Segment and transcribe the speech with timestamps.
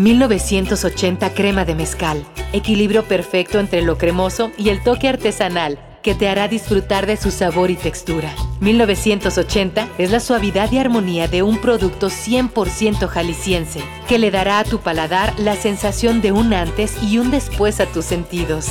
[0.00, 2.24] 1980 crema de mezcal.
[2.54, 7.30] Equilibrio perfecto entre lo cremoso y el toque artesanal que te hará disfrutar de su
[7.30, 8.34] sabor y textura.
[8.60, 14.64] 1980 es la suavidad y armonía de un producto 100% jalisciense, que le dará a
[14.64, 18.68] tu paladar la sensación de un antes y un después a tus sentidos.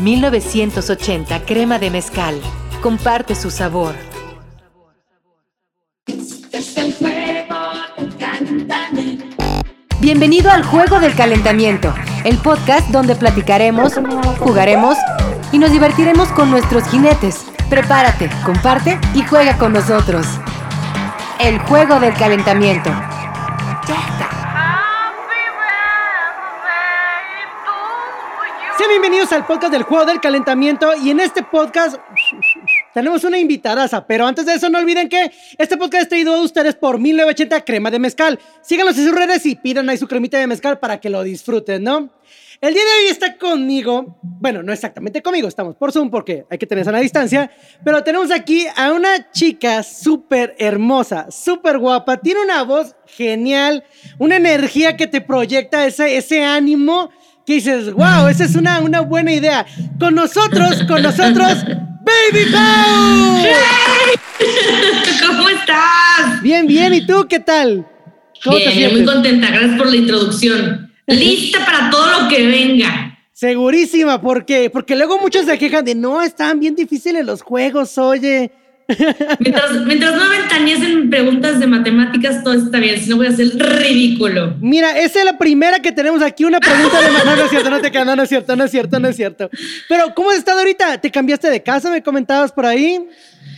[0.00, 2.40] 1980 crema de mezcal.
[2.82, 3.94] Comparte su sabor.
[10.04, 11.94] Bienvenido al Juego del Calentamiento,
[12.24, 13.94] el podcast donde platicaremos,
[14.38, 14.98] jugaremos
[15.50, 17.46] y nos divertiremos con nuestros jinetes.
[17.70, 20.26] Prepárate, comparte y juega con nosotros.
[21.40, 22.90] El Juego del Calentamiento.
[29.04, 31.96] Bienvenidos al podcast del Juego del Calentamiento y en este podcast
[32.94, 36.40] tenemos una invitadaza, pero antes de eso no olviden que este podcast es traído a
[36.40, 38.40] ustedes por 1980 Crema de Mezcal.
[38.62, 41.84] Síganos en sus redes y pidan ahí su cremita de mezcal para que lo disfruten,
[41.84, 42.14] ¿no?
[42.62, 46.56] El día de hoy está conmigo, bueno, no exactamente conmigo, estamos por Zoom porque hay
[46.56, 47.50] que tener sana distancia,
[47.84, 53.84] pero tenemos aquí a una chica súper hermosa, súper guapa, tiene una voz genial,
[54.18, 57.10] una energía que te proyecta ese, ese ánimo
[57.46, 59.66] que dices, wow, esa es una, una buena idea.
[59.98, 63.44] Con nosotros, con nosotros, Baby Pau.
[65.26, 66.42] ¿Cómo estás?
[66.42, 67.86] Bien, bien, ¿y tú qué tal?
[68.42, 70.92] ¿Cómo bien, te muy contenta, gracias por la introducción.
[71.06, 73.18] Lista para todo lo que venga.
[73.32, 78.52] Segurísima, porque porque luego muchos se quejan de no, están bien difíciles los juegos, oye.
[79.38, 80.24] Mientras, mientras no
[80.62, 84.54] en preguntas de matemáticas, todo está bien, si no voy a ser ridículo.
[84.60, 87.24] Mira, esa es la primera que tenemos aquí, una pregunta de matemáticas.
[87.34, 89.16] No, es cierto, no te queda, no, no es cierto, no es cierto, no es
[89.16, 89.50] cierto.
[89.88, 90.98] Pero, ¿cómo has estado ahorita?
[91.00, 91.90] ¿Te cambiaste de casa?
[91.90, 93.00] ¿Me comentabas por ahí?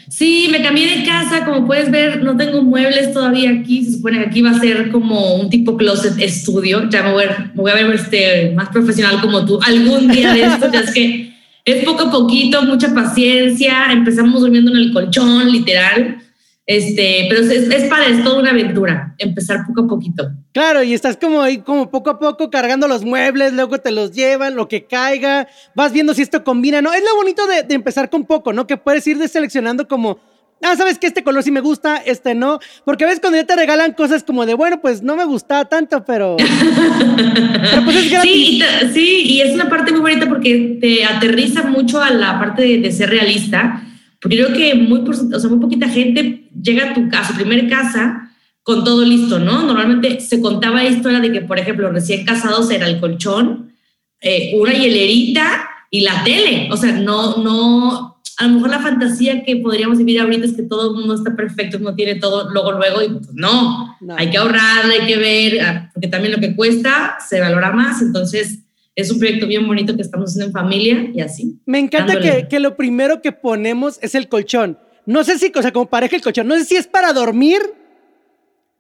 [0.08, 4.18] Sí, me cambié de casa, como puedes ver, no tengo muebles todavía aquí, se supone
[4.18, 7.62] que aquí va a ser como un tipo closet estudio, ya me voy, a, me
[7.62, 11.35] voy a ver este, más profesional como tú algún día de esto, ya es que
[11.66, 13.92] es poco a poquito, mucha paciencia.
[13.92, 16.22] Empezamos durmiendo en el colchón, literal.
[16.64, 20.30] Este, pero es, es para es toda una aventura, empezar poco a poquito.
[20.52, 24.10] Claro, y estás como ahí, como poco a poco cargando los muebles, luego te los
[24.10, 26.92] llevan, lo que caiga, vas viendo si esto combina, ¿no?
[26.92, 28.66] Es lo bonito de, de empezar con poco, ¿no?
[28.66, 30.18] Que puedes ir deseleccionando como
[30.62, 32.58] ah, sabes que este color sí me gusta, este no.
[32.84, 35.66] Porque a veces cuando ya te regalan cosas como de, bueno, pues no me gustaba
[35.66, 36.36] tanto, pero.
[37.16, 38.32] pero pues es gratis.
[38.32, 42.38] Sí, y, sí, y es una parte muy bonita porque te aterriza mucho a la
[42.38, 43.82] parte de, ser realista.
[44.20, 47.68] Porque creo que muy, o sea, muy poquita gente llega a, tu, a su primer
[47.68, 48.26] casa
[48.66, 49.62] con todo listo, ¿no?
[49.62, 53.72] Normalmente se contaba la historia de que, por ejemplo, recién casados era el colchón,
[54.20, 56.68] eh, una hielerita y la tele.
[56.72, 60.62] O sea, no, no, a lo mejor la fantasía que podríamos vivir ahorita es que
[60.62, 64.36] todo el mundo está perfecto, no tiene todo luego, luego, y pues no, hay que
[64.36, 68.58] ahorrar, hay que ver, ah, porque también lo que cuesta se valora más, entonces
[68.94, 71.58] es un proyecto bien bonito que estamos haciendo en familia y así.
[71.66, 74.78] Me encanta que, que, lo primero que ponemos es el colchón.
[75.04, 77.60] No sé si, o sea, como pareja el colchón, no sé si es para dormir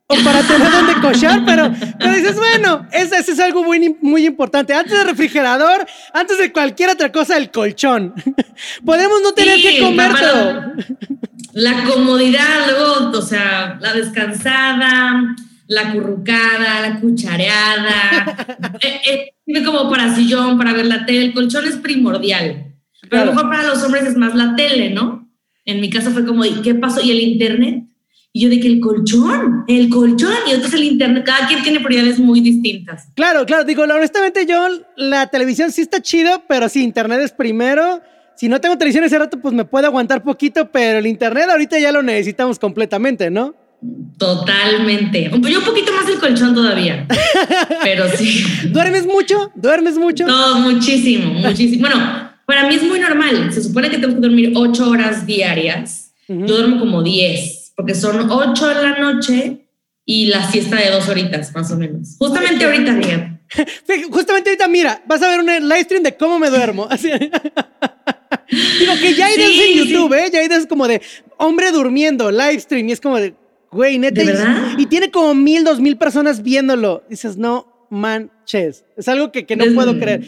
[0.06, 4.72] para tener donde cochar, pero, pero dices, bueno, eso, es algo muy, muy importante.
[4.72, 8.14] Antes del refrigerador, antes de cualquier otra cosa, el colchón.
[8.84, 10.72] Podemos no tener que comer todo.
[11.54, 15.34] La comodidad, luego, o sea, la descansada,
[15.66, 18.46] la currucada, la cuchareada.
[18.82, 21.24] eh, eh, como para sillón, para ver la tele.
[21.24, 22.74] El colchón es primordial.
[23.08, 25.28] Pero a lo mejor para los hombres es más la tele, ¿no?
[25.64, 27.00] En mi caso fue como, ¿y qué pasó?
[27.00, 27.84] ¿Y el internet?
[28.36, 31.80] Y yo de que el colchón, el colchón, y entonces el internet, cada quien tiene
[31.80, 33.08] prioridades muy distintas.
[33.14, 38.02] Claro, claro, digo, honestamente yo, la televisión sí está chido, pero sí, internet es primero.
[38.34, 41.78] Si no tengo televisión ese rato, pues me puede aguantar poquito, pero el internet ahorita
[41.78, 43.54] ya lo necesitamos completamente, ¿no?
[44.18, 45.30] Totalmente.
[45.30, 47.06] Yo un poquito más el colchón todavía,
[47.82, 48.44] pero sí.
[48.68, 49.50] ¿Duermes mucho?
[49.54, 50.26] ¿Duermes mucho?
[50.26, 51.88] No, muchísimo, muchísimo.
[51.88, 53.50] Bueno, para mí es muy normal.
[53.50, 56.12] Se supone que tengo que dormir ocho horas diarias.
[56.28, 59.68] Yo duermo como diez porque son ocho en la noche
[60.04, 62.16] y la siesta de dos horitas, más o menos.
[62.18, 63.40] Justamente ahorita, mira.
[64.10, 66.88] Justamente ahorita, mira, vas a ver un live stream de cómo me duermo.
[68.48, 70.30] Digo que ya hay sí, en YouTube, ¿eh?
[70.32, 71.02] Ya hay es como de
[71.36, 73.34] hombre durmiendo, live stream, y es como de,
[73.70, 74.20] güey, neta.
[74.20, 74.72] ¿De verdad?
[74.78, 77.04] Y, tiene como mil, dos mil personas viéndolo.
[77.08, 78.84] Dices, no manches.
[78.96, 80.24] Es algo que, que no puedo creer.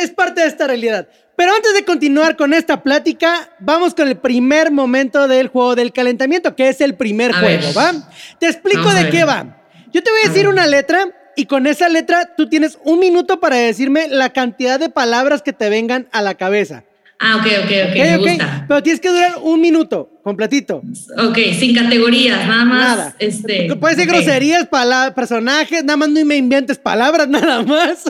[0.00, 1.08] Es parte de esta realidad.
[1.38, 5.92] Pero antes de continuar con esta plática, vamos con el primer momento del juego del
[5.92, 7.92] calentamiento, que es el primer juego, ¿va?
[8.40, 9.62] Te explico de qué va.
[9.92, 11.06] Yo te voy a decir una letra
[11.36, 15.52] y con esa letra tú tienes un minuto para decirme la cantidad de palabras que
[15.52, 16.82] te vengan a la cabeza.
[17.20, 18.64] Ah, ok, ok, ok, me gusta.
[18.66, 20.82] Pero tienes que durar un minuto, completito.
[21.18, 22.96] Ok, sin categorías, nada más.
[22.96, 23.16] Nada.
[23.20, 24.68] Este, Puede ser groserías,
[25.14, 28.04] personajes, nada más no me inventes palabras, nada más.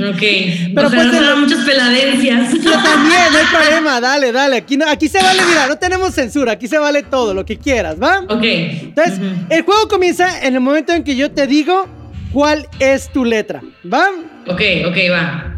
[0.00, 0.22] Ok,
[0.74, 2.52] pero pues muchas peladencias.
[2.54, 4.56] Yo también, no hay problema, dale, dale.
[4.56, 7.96] Aquí, aquí se vale, mira, no tenemos censura, aquí se vale todo, lo que quieras,
[8.00, 8.20] ¿va?
[8.28, 8.44] Ok.
[8.44, 11.86] Entonces, el juego comienza en el momento en que yo te digo
[12.32, 13.62] cuál es tu letra,
[13.92, 14.06] ¿va?
[14.46, 15.54] Ok, ok, va.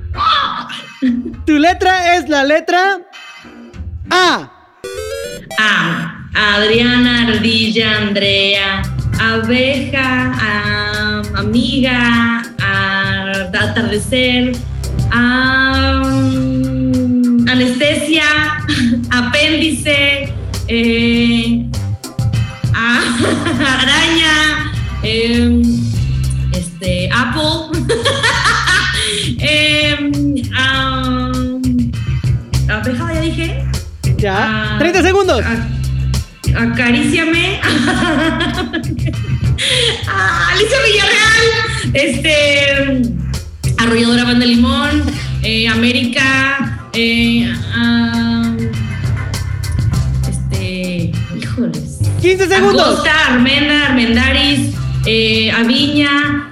[1.46, 2.98] Tu letra es la letra
[4.10, 4.50] A.
[5.58, 6.16] A.
[6.32, 8.82] Adriana, Ardilla, Andrea,
[9.20, 10.32] abeja,
[11.36, 12.42] amiga,
[13.52, 14.52] atardecer,
[17.50, 18.24] anestesia,
[19.10, 20.32] apéndice,
[20.68, 21.66] eh,
[23.60, 24.72] araña,
[25.02, 25.62] em,
[26.52, 27.78] este, Apple.
[29.40, 29.96] eh,
[32.68, 33.64] abeja, ya dije.
[34.16, 34.76] Ya.
[34.78, 35.44] 30 ah, segundos.
[36.56, 37.60] Acaríciame.
[40.08, 41.46] Ah, Alicia Villarreal.
[41.92, 43.02] Este.
[43.76, 45.02] Arrolladora Banda Limón.
[45.42, 46.88] Eh, América.
[46.94, 47.54] Eh,
[50.30, 51.12] este.
[51.36, 51.98] Híjoles.
[52.22, 52.82] 15 segundos.
[52.82, 54.74] Acosta, Armenda, Armendaris.
[55.04, 56.50] Eh, Aviña.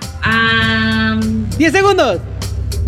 [1.59, 2.21] 10 segundos.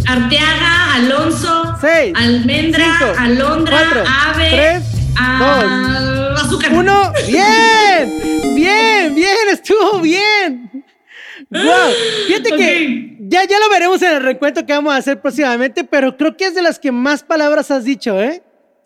[0.06, 4.82] Arteaga, Alonso, 6, Almendra, Alondra, Ave, 3,
[5.16, 6.19] a,
[6.50, 6.72] azúcar.
[6.72, 7.12] 1.
[7.28, 10.84] Bien, bien, bien, estuvo bien.
[11.48, 11.62] Wow.
[12.26, 16.16] Fíjate que ya, ya lo veremos en el recuento que vamos a hacer próximamente, pero
[16.16, 18.42] creo que es de las que más palabras has dicho, ¿eh?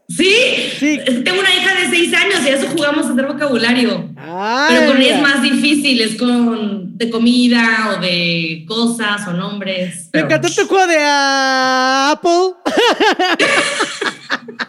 [0.09, 0.35] ¿Sí?
[0.79, 1.01] sí.
[1.25, 4.11] Tengo una hija de seis años y a eso jugamos a hacer vocabulario.
[4.15, 10.11] Pero con ella es más difícil, es con de comida o de cosas o nombres.
[10.13, 12.55] Me encantó tu juego de Apple.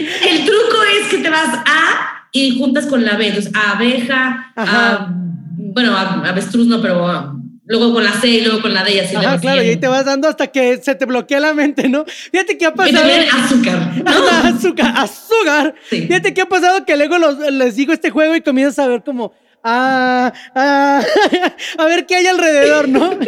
[0.00, 5.08] El truco es que te vas a y juntas con la B, entonces abeja, a,
[5.56, 9.16] bueno, avestruz no, pero luego con la C y luego con la D y así.
[9.16, 12.04] Ajá, claro, y ahí te vas dando hasta que se te bloquea la mente, ¿no?
[12.06, 12.96] Fíjate qué ha pasado.
[12.96, 14.02] Y también azúcar.
[14.02, 14.10] ¿no?
[14.48, 15.74] azúcar, azúcar.
[15.88, 17.16] Fíjate qué ha pasado que luego
[17.50, 21.02] les digo este juego y comienzas a ver como, ah, ah,
[21.78, 23.10] a ver qué hay alrededor, ¿no?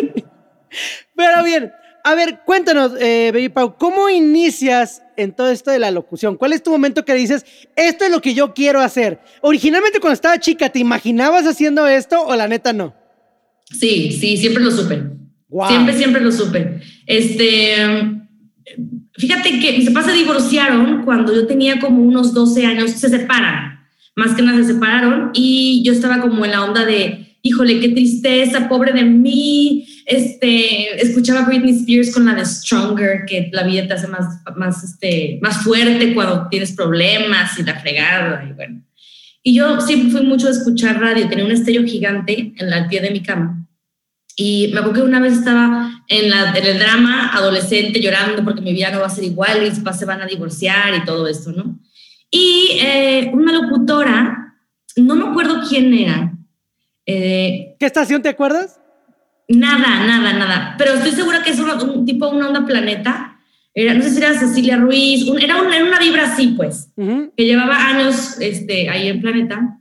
[1.14, 1.72] Pero bien,
[2.02, 6.36] a ver, cuéntanos, eh, Baby Pau, ¿cómo inicias en todo esto de la locución?
[6.36, 7.44] ¿Cuál es tu momento que dices,
[7.76, 9.20] esto es lo que yo quiero hacer?
[9.40, 12.94] Originalmente cuando estaba chica, ¿te imaginabas haciendo esto o la neta no?
[13.70, 15.02] Sí, sí, siempre lo supe.
[15.68, 16.80] Siempre, siempre lo supe.
[17.06, 17.74] Este,
[19.16, 23.86] fíjate que mis papás se divorciaron cuando yo tenía como unos 12 años, se separan,
[24.16, 27.90] más que nada se separaron y yo estaba como en la onda de, híjole, qué
[27.90, 29.86] tristeza, pobre de mí.
[30.06, 34.84] Este, escuchaba Britney Spears con la de Stronger, que la vida te hace más, más,
[34.84, 38.82] este, más fuerte cuando tienes problemas y la fregada y bueno.
[39.42, 43.00] Y yo siempre fui mucho de escuchar radio, tenía un estéreo gigante en la pie
[43.00, 43.66] de mi cama.
[44.36, 48.72] Y me acuerdo una vez estaba en, la, en el drama adolescente llorando porque mi
[48.72, 51.78] vida no va a ser igual mis se van a divorciar y todo esto, ¿no?
[52.30, 54.56] Y eh, una locutora,
[54.96, 56.32] no me acuerdo quién era.
[57.06, 58.80] Eh, ¿Qué estación te acuerdas?
[59.48, 60.74] Nada, nada, nada.
[60.78, 63.34] Pero estoy segura que es un, tipo, una onda planeta
[63.74, 68.88] no sé si era Cecilia Ruiz, era, una vibra así, pues, que llevaba años este,
[68.88, 69.78] ahí en Planeta,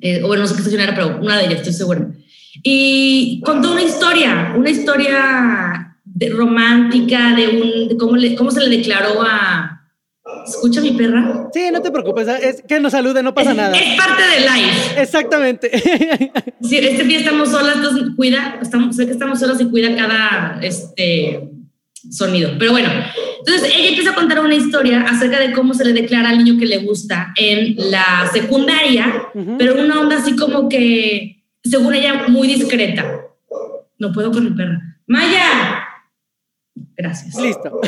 [0.00, 2.08] eh, o bueno, no sé qué estación era, pero una de ellas, estoy segura.
[2.62, 5.96] Y contó una historia, una historia
[6.32, 9.73] romántica de, un, cómo, le, cómo se le declaró a...
[10.46, 11.48] ¿Escucha mi perra?
[11.52, 13.76] Sí, no te preocupes, es que nos salude, no pasa nada.
[13.76, 15.02] Es parte de live.
[15.02, 15.70] Exactamente.
[16.62, 20.58] sí, este día estamos solas, entonces cuida, estamos, sé que estamos solas y cuida cada,
[20.62, 21.50] este,
[22.10, 22.50] sonido.
[22.58, 22.88] Pero bueno,
[23.38, 26.58] entonces ella empieza a contar una historia acerca de cómo se le declara al niño
[26.58, 32.48] que le gusta en la secundaria, pero una onda así como que, según ella, muy
[32.48, 33.20] discreta.
[33.98, 34.98] No puedo con mi perra.
[35.06, 35.86] Maya.
[36.96, 37.40] Gracias.
[37.40, 37.80] Listo.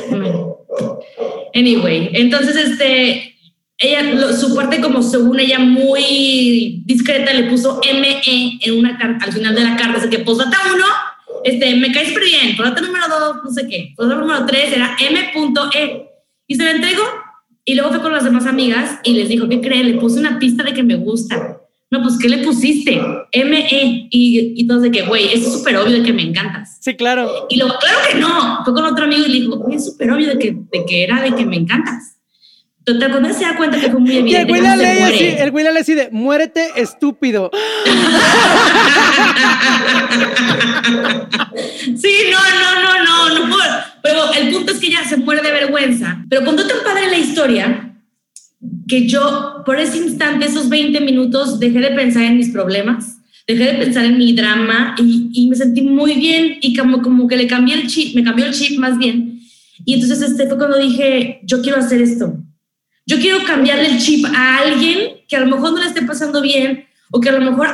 [1.55, 3.35] Anyway, entonces este,
[3.79, 9.55] ella, su parte como según ella muy discreta le puso ME en una al final
[9.55, 10.85] de la carta, así que postdata uno
[11.45, 14.97] este, me caes súper bien, por número dos, no sé qué, por número tres era
[14.99, 16.07] M.E.
[16.49, 17.03] Y se la entregó
[17.65, 19.93] y luego fue con las demás amigas y les dijo, ¿qué creen?
[19.93, 21.61] Le puse una pista de que me gusta.
[21.89, 23.01] No, pues, ¿qué le pusiste?
[23.31, 24.09] M.E.
[24.11, 26.79] Y, y todos de que, güey, es súper obvio de que me encantas.
[26.81, 27.47] Sí, claro.
[27.49, 28.65] Y luego, claro que no.
[28.65, 31.23] Fue con otro amigo y le dijo, es súper obvio de que, de que era
[31.23, 32.17] de que me encantas.
[32.85, 34.31] Total, cuando se da cuenta que fue muy evidente.
[34.31, 34.69] Y el güey lee
[35.03, 37.51] así, el güey de, muérete estúpido.
[41.97, 43.57] sí, no, no, no, no, no
[44.03, 46.19] pero el punto es que ella se muere de vergüenza.
[46.29, 47.96] Pero contó tan padre la historia
[48.89, 53.73] que yo, por ese instante, esos 20 minutos, dejé de pensar en mis problemas, dejé
[53.73, 57.37] de pensar en mi drama y, y me sentí muy bien y como, como que
[57.37, 59.41] le cambié el chip, me cambió el chip más bien.
[59.85, 62.37] Y entonces este fue cuando dije, yo quiero hacer esto.
[63.07, 66.41] Yo quiero cambiarle el chip a alguien que a lo mejor no le esté pasando
[66.41, 67.69] bien o que a lo mejor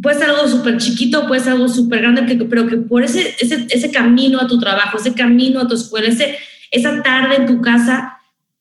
[0.00, 3.66] puede ser algo súper chiquito, puede ser algo súper grande, pero que por ese, ese,
[3.70, 6.36] ese, camino a tu trabajo, ese camino a tu escuela, ese,
[6.70, 8.13] esa tarde en tu casa,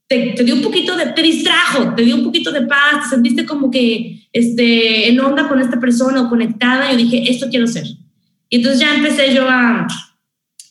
[0.07, 3.15] te, te, dio un poquito de, te distrajo, te dio un poquito de paz, te
[3.15, 7.67] sentiste como que este, en onda con esta persona o conectada, yo dije, esto quiero
[7.67, 7.85] ser.
[8.49, 9.87] Y entonces ya empecé yo a,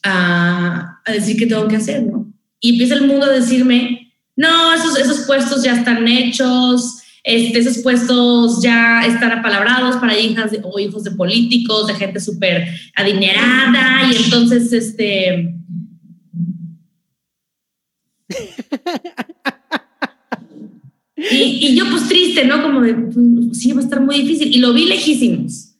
[0.04, 2.32] a, a decir qué tengo que hacer, ¿no?
[2.60, 7.78] Y empieza el mundo a decirme, no, esos, esos puestos ya están hechos, este, esos
[7.78, 14.24] puestos ya están apalabrados para hijas o hijos de políticos, de gente súper adinerada, y
[14.24, 15.54] entonces, este...
[21.16, 22.62] Y, yo pues triste, ¿no?
[22.62, 23.16] Como de, pues,
[23.58, 24.54] sí, va a estar muy difícil.
[24.54, 25.71] Y lo vi lejísimos.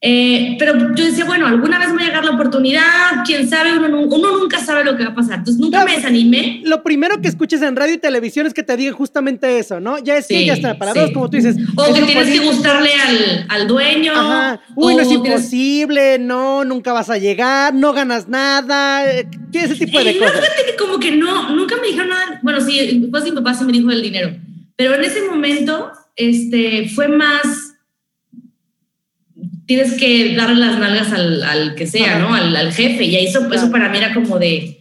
[0.00, 3.76] Eh, pero yo decía, bueno, alguna vez me va a llegar la oportunidad, quién sabe,
[3.76, 5.38] uno, uno, nunca sabe lo que va a pasar.
[5.38, 6.62] Entonces nunca me desanimé.
[6.64, 9.98] Lo primero que escuches en radio y televisión es que te digan justamente eso, ¿no?
[9.98, 11.56] Ya es que ya está para dos, como tú dices.
[11.74, 14.12] O que tienes que gustarle al, al dueño.
[14.12, 14.60] Ajá.
[14.76, 19.04] Uy, no es imposible, no, nunca vas a llegar, no ganas nada,
[19.50, 20.40] ¿qué ese tipo de cosas?
[20.40, 22.38] Fíjate que como que no, nunca me dijeron nada.
[22.42, 24.30] Bueno, sí, después mi papá sí me dijo del dinero,
[24.76, 27.67] pero en ese momento este, fue más
[29.68, 32.34] tienes que darle las nalgas al, al que sea, ¿no?
[32.34, 33.04] Al, al, jefe.
[33.04, 34.80] Y eso, eso para mí era como de,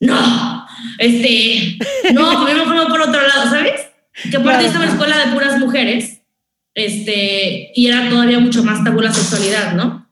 [0.00, 0.66] no,
[0.98, 1.78] este,
[2.12, 3.72] no, yo mejor por otro lado, ¿sabes?
[4.30, 6.20] Que aparte estaba en escuela de puras mujeres,
[6.74, 10.06] este, y era todavía mucho más tabú la sexualidad, ¿no?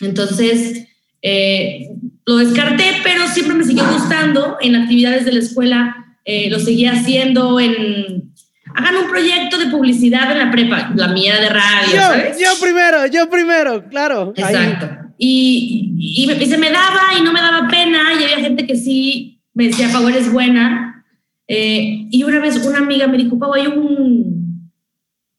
[0.00, 0.88] Entonces,
[1.22, 1.88] eh,
[2.26, 6.92] lo descarté, pero siempre me siguió gustando en actividades de la escuela, eh, lo seguía
[6.92, 8.31] haciendo en
[8.74, 12.38] hagan un proyecto de publicidad en la prepa, la mía de radio, yo, ¿sabes?
[12.38, 14.32] Yo primero, yo primero, claro.
[14.36, 14.88] Exacto.
[15.18, 18.76] Y, y, y, se me daba y no me daba pena, y había gente que
[18.76, 21.04] sí me decía, Pau, eres buena.
[21.46, 24.70] Eh, y una vez una amiga me dijo, Pau, hay un,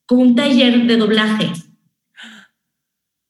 [0.06, 1.52] como un taller de doblaje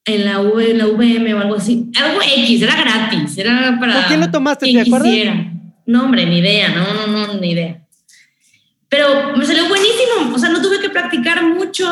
[0.05, 1.89] en la, v, en la VM o algo así.
[1.99, 3.93] Algo X, era gratis, era para...
[3.95, 4.71] ¿Por quién lo tomaste?
[4.71, 5.11] ¿Te acuerdas?
[5.85, 7.82] No, hombre, ni idea, no, no, no, ni idea.
[8.93, 11.83] Pero me salió buenísimo, o sea, no tuve que practicar mucho.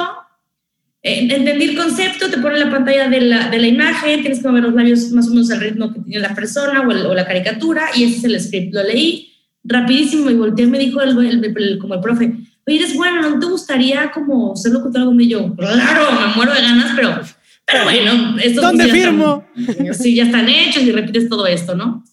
[1.01, 4.47] Eh, entendí el concepto, te pone la pantalla de la, de la, imagen, tienes que
[4.47, 7.15] mover los labios más o menos al ritmo que tiene la persona o, el, o,
[7.15, 8.75] la caricatura, y ese es el script.
[8.75, 12.35] Lo leí rapidísimo y volteé me dijo el, el, como el profe,
[12.67, 15.55] oye, eres bueno, ¿no te gustaría como ser locutor donde yo?
[15.55, 17.19] Claro, me muero de ganas, pero,
[17.65, 19.43] pero bueno, estos ¿Dónde firmo?
[19.57, 22.03] Están, sí, ya están hechos y repites todo esto, ¿no?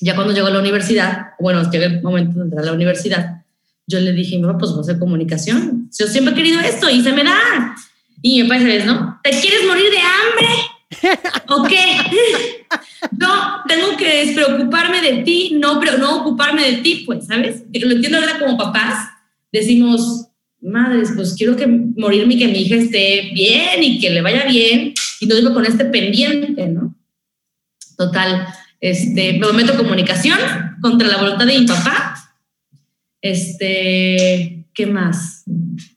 [0.00, 3.43] Ya cuando llegó a la universidad, bueno, llega el momento de entrar a la universidad,
[3.86, 5.90] yo le dije, no, pues voy a comunicación.
[5.98, 7.76] Yo siempre he querido esto y se me da.
[8.22, 9.20] Y mi papá dice, ¿no?
[9.22, 11.44] ¿Te quieres morir de hambre?
[11.48, 11.98] ¿O qué?
[13.18, 17.64] no, tengo que despreocuparme de ti, no, pero no ocuparme de ti, pues, ¿sabes?
[17.72, 19.08] Lo entiendo ahora como papás.
[19.52, 20.28] Decimos,
[20.62, 24.46] madres, pues quiero que morirme y que mi hija esté bien y que le vaya
[24.46, 24.94] bien.
[25.20, 26.96] Y no digo con este pendiente, ¿no?
[27.98, 28.46] Total,
[28.80, 30.38] este, me meto comunicación
[30.80, 32.23] contra la voluntad de mi papá
[33.24, 35.44] este, ¿qué más?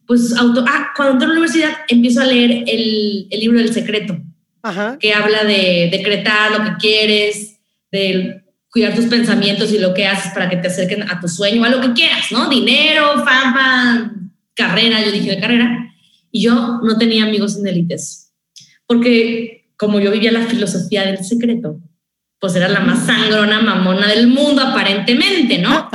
[0.06, 3.74] Pues auto, ah, cuando entro a la universidad empiezo a leer el, el libro del
[3.74, 4.18] secreto,
[4.64, 4.98] Ajá.
[4.98, 7.60] que habla de decretar lo que quieres,
[7.92, 11.66] de cuidar tus pensamientos y lo que haces para que te acerquen a tu sueño,
[11.66, 12.50] a lo que quieras, ¿no?
[12.50, 14.16] Dinero, fama,
[14.54, 15.94] carrera, yo dije de carrera.
[16.32, 18.32] Y yo no tenía amigos en élites,
[18.86, 21.82] porque como yo vivía la filosofía del secreto,
[22.40, 25.90] pues era la más sangrona mamona del mundo, aparentemente, ¿no?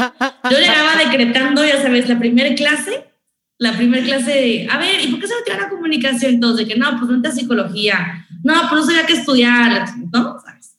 [0.51, 3.05] Yo llegaba decretando, ya sabes, la primera clase,
[3.59, 6.67] la primera clase de, a ver, ¿y por qué se metió a la comunicación entonces?
[6.67, 10.37] De que no, pues no a psicología, no, pues no sabía qué estudiar, ¿no?
[10.45, 10.77] ¿Sabes?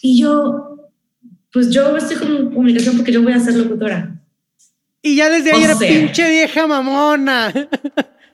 [0.00, 0.90] Y yo,
[1.52, 4.14] pues yo estoy con comunicación porque yo voy a ser locutora.
[5.02, 7.52] Y ya desde ahí era pinche vieja mamona.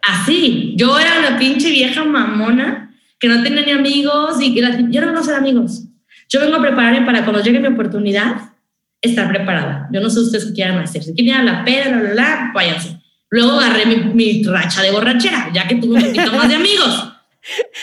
[0.02, 4.80] Así, yo era una pinche vieja mamona que no tenía ni amigos y que la,
[4.90, 5.84] yo no conocer amigos.
[6.32, 8.36] Yo vengo a prepararme para cuando llegue mi oportunidad,
[9.02, 9.88] estar preparada.
[9.92, 11.02] Yo no sé ustedes qué quieran hacer.
[11.02, 12.98] Si quieren la pera, la, la, la, váyanse.
[13.28, 17.08] Luego agarré mi, mi, racha de borrachera, ya que tuve un poquito más de amigos.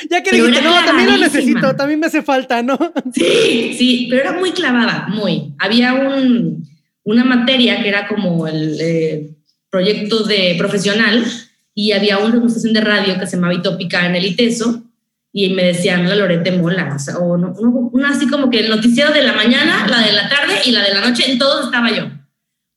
[0.09, 2.77] Ya que dijiste, no, también lo necesito, también me hace falta, ¿no?
[3.13, 5.53] Sí, sí, pero era muy clavada, muy.
[5.59, 6.65] Había un,
[7.03, 9.31] una materia que era como el eh,
[9.69, 11.25] proyecto de profesional
[11.75, 14.88] y había una estación de radio que se llamaba Itópica en el ITESO
[15.45, 18.69] y me decían la Lorete Mola, o, sea, o no, una así como que el
[18.69, 21.65] noticiero de la mañana, la de la tarde y la de la noche, en todos
[21.65, 22.09] estaba yo.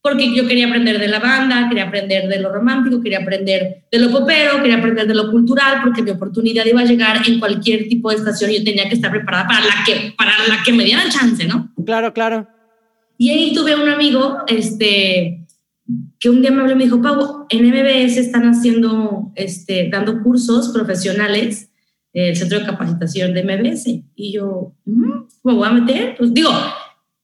[0.01, 3.99] Porque yo quería aprender de la banda, quería aprender de lo romántico, quería aprender de
[3.99, 7.89] lo popero, quería aprender de lo cultural, porque mi oportunidad iba a llegar en cualquier
[7.89, 10.73] tipo de estación y yo tenía que estar preparada para la que, para la que
[10.73, 11.73] me dieran chance, ¿no?
[11.85, 12.47] Claro, claro.
[13.19, 15.47] Y ahí tuve un amigo, este,
[16.21, 20.23] que un día me habló y me dijo, Pau, en MBS están haciendo, este, dando
[20.23, 21.72] cursos profesionales
[22.13, 23.87] el centro de capacitación de MBS.
[24.15, 25.13] Y yo, mm,
[25.45, 26.15] ¿me voy a meter?
[26.17, 26.51] Pues digo,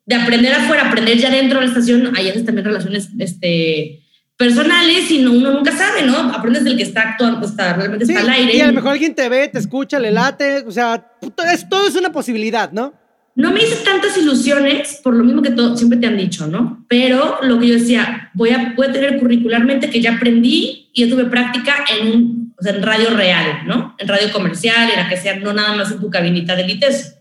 [0.07, 4.03] de aprender afuera, aprender ya dentro de la estación, hay también relaciones este,
[4.39, 6.17] personales y no, uno nunca sabe, ¿no?
[6.33, 8.57] Aprendes del que está actuando, está, realmente está al aire.
[8.57, 11.13] Y a lo mejor alguien te ve, te escucha, le late, o sea,
[11.53, 12.95] es, todo es una posibilidad, ¿no?
[13.35, 16.85] No me hice tantas ilusiones, por lo mismo que todo, siempre te han dicho, ¿no?
[16.89, 21.03] Pero lo que yo decía, voy a, voy a tener curricularmente que ya aprendí y
[21.07, 23.95] yo tuve práctica en un o sea, en radio real, ¿no?
[23.99, 27.17] En radio comercial, en la que sea, no nada más en tu cabinita de lites.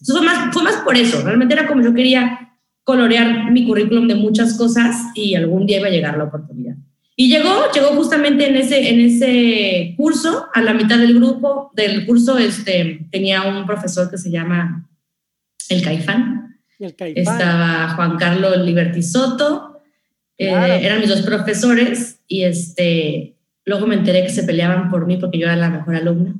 [0.00, 2.50] Entonces fue más, fue más por eso, realmente era como yo quería
[2.84, 6.74] colorear mi currículum de muchas cosas y algún día iba a llegar la oportunidad.
[7.14, 12.06] Y llegó, llegó justamente en ese, en ese curso, a la mitad del grupo, del
[12.06, 14.88] curso, este, tenía un profesor que se llama
[15.68, 16.56] El Caifán.
[16.78, 17.22] El Caifán.
[17.22, 19.82] Estaba Juan Carlos Liberty Soto,
[20.38, 23.36] eh, eran mis dos profesores y este,
[23.70, 26.34] Luego me enteré que se peleaban por mí porque yo era la mejor alumna.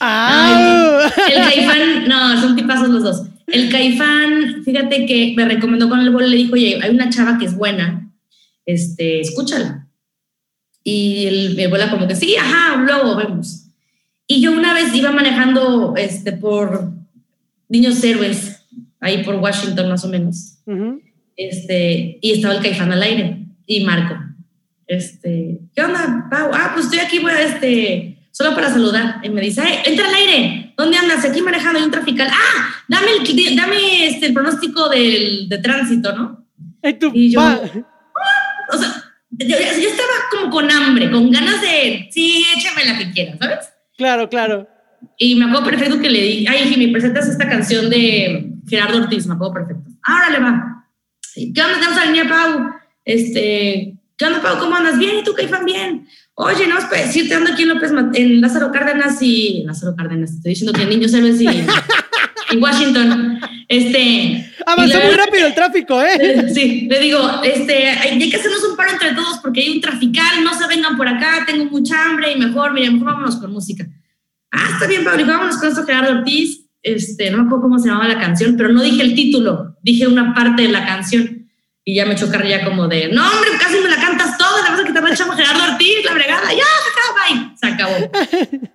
[0.00, 1.10] ¡Ah!
[1.30, 3.26] el Caifán, no, son tipazos los dos.
[3.48, 7.36] El Caifán, fíjate que me recomendó con el bol, le dijo, oye, hay una chava
[7.36, 8.10] que es buena,
[8.64, 9.86] este, escúchala.
[10.82, 13.66] Y el, mi abuela como que, sí, ajá, luego vemos.
[14.26, 16.94] Y yo una vez iba manejando este, por
[17.68, 18.64] Niños Héroes,
[19.00, 20.60] ahí por Washington más o menos.
[21.36, 24.14] este, y estaba el Caifán al aire y Marco
[24.86, 26.50] este, ¿qué onda, Pau?
[26.52, 29.20] Ah, pues estoy aquí, voy a, este, solo para saludar.
[29.22, 31.24] Y me dice, entra al aire, ¿dónde andas?
[31.24, 32.28] Aquí manejando, hay un trafical.
[32.30, 36.44] Ah, dame el, dame este, el pronóstico del, de tránsito, ¿no?
[37.14, 37.60] y yo, ah",
[38.70, 43.38] o sea, yo, estaba como con hambre, con ganas de, sí, échame la que quieras,
[43.38, 43.70] ¿sabes?
[43.96, 44.68] Claro, claro.
[45.16, 49.26] Y me acuerdo perfecto que le di, ay, Jimmy, presentas esta canción de Gerardo Ortiz,
[49.26, 49.90] me acuerdo perfecto.
[50.02, 50.86] Ahora le va.
[51.34, 51.78] ¿Qué onda?
[51.80, 52.70] Tenemos a Pau.
[53.04, 54.58] Este, ¿Qué onda, Pau?
[54.58, 54.98] ¿Cómo andas?
[54.98, 55.64] Bien, ¿y tú, Caifán?
[55.64, 56.06] Bien.
[56.34, 59.64] Oye, no, pues sí, te ando aquí en López, en Lázaro Cárdenas y...
[59.66, 61.46] Lázaro Cárdenas, estoy diciendo que Niños Héroes y...
[62.50, 63.40] en Washington.
[63.68, 64.52] Este...
[64.66, 66.48] Avanzó muy rápido el tráfico, ¿eh?
[66.54, 70.42] Sí, le digo, este, hay que hacernos un paro entre todos porque hay un trafical,
[70.44, 73.86] no se vengan por acá, tengo mucha hambre y mejor, mira, mejor vámonos con música.
[74.50, 76.60] Ah, está bien, Pablo, vámonos con esto, Gerardo Ortiz.
[76.82, 80.06] Este, no me acuerdo cómo se llamaba la canción, pero no dije el título, dije
[80.06, 81.33] una parte de la canción.
[81.84, 84.70] Y ya me echó ya como de, no, hombre, casi me la cantas toda, la
[84.70, 87.56] vas a quitar el chamo Gerardo Ortiz, la bregada, ya, se acabó, bye.
[87.56, 88.70] Se acabó.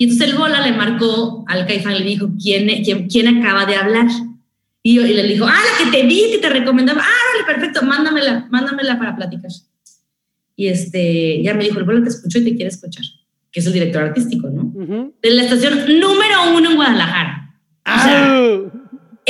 [0.00, 3.76] Y entonces el bola le marcó al Caifán, le dijo, ¿quién, quién, quién acaba de
[3.76, 4.06] hablar?
[4.82, 7.44] Y, yo, y le dijo, ah, la que te vi, que te recomendaba, ah, vale,
[7.44, 9.50] perfecto, mándamela, mándamela para platicar.
[10.56, 13.04] Y este, ya me dijo, el bola te escuchó y te quiere escuchar,
[13.52, 15.12] que es el director artístico, ¿no?
[15.20, 17.54] De la estación número uno en Guadalajara.
[17.84, 18.60] Ah.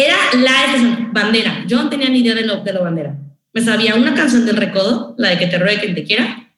[0.01, 1.65] Era la estación, bandera.
[1.67, 3.19] Yo no tenía ni idea de lo, de lo bandera.
[3.53, 6.49] Me sabía una canción del Recodo, la de Que te ruegue quien te quiera,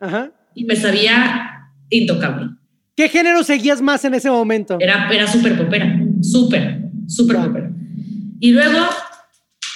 [0.54, 1.48] y me sabía
[1.90, 2.50] Intocable.
[2.96, 4.78] ¿Qué género seguías más en ese momento?
[4.80, 7.70] Era, era súper popera, súper, súper popera.
[8.40, 8.78] Y luego,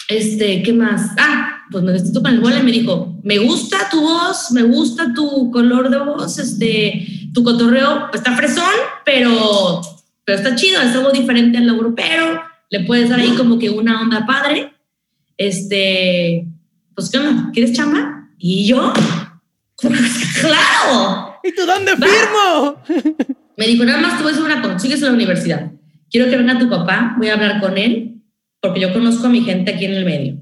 [0.09, 1.11] este, ¿qué más?
[1.19, 4.63] Ah, pues me vestí con el bola y me dijo, me gusta tu voz, me
[4.63, 8.65] gusta tu color de voz, este, tu cotorreo, pues está fresón,
[9.05, 9.81] pero,
[10.25, 14.01] pero está chido, es algo diferente al europeo le puedes dar ahí como que una
[14.01, 14.73] onda padre.
[15.37, 16.47] Este,
[16.95, 17.51] pues, ¿qué onda?
[17.53, 18.31] ¿Quieres chamba?
[18.39, 18.93] Y yo,
[19.77, 21.37] ¡claro!
[21.43, 22.83] ¿Y tú dónde firmo?
[23.57, 25.73] Me dijo, nada más tú vas a una consigues a la universidad.
[26.11, 28.23] Quiero que venga tu papá, voy a hablar con él,
[28.61, 30.39] porque yo conozco a mi gente aquí en el medio.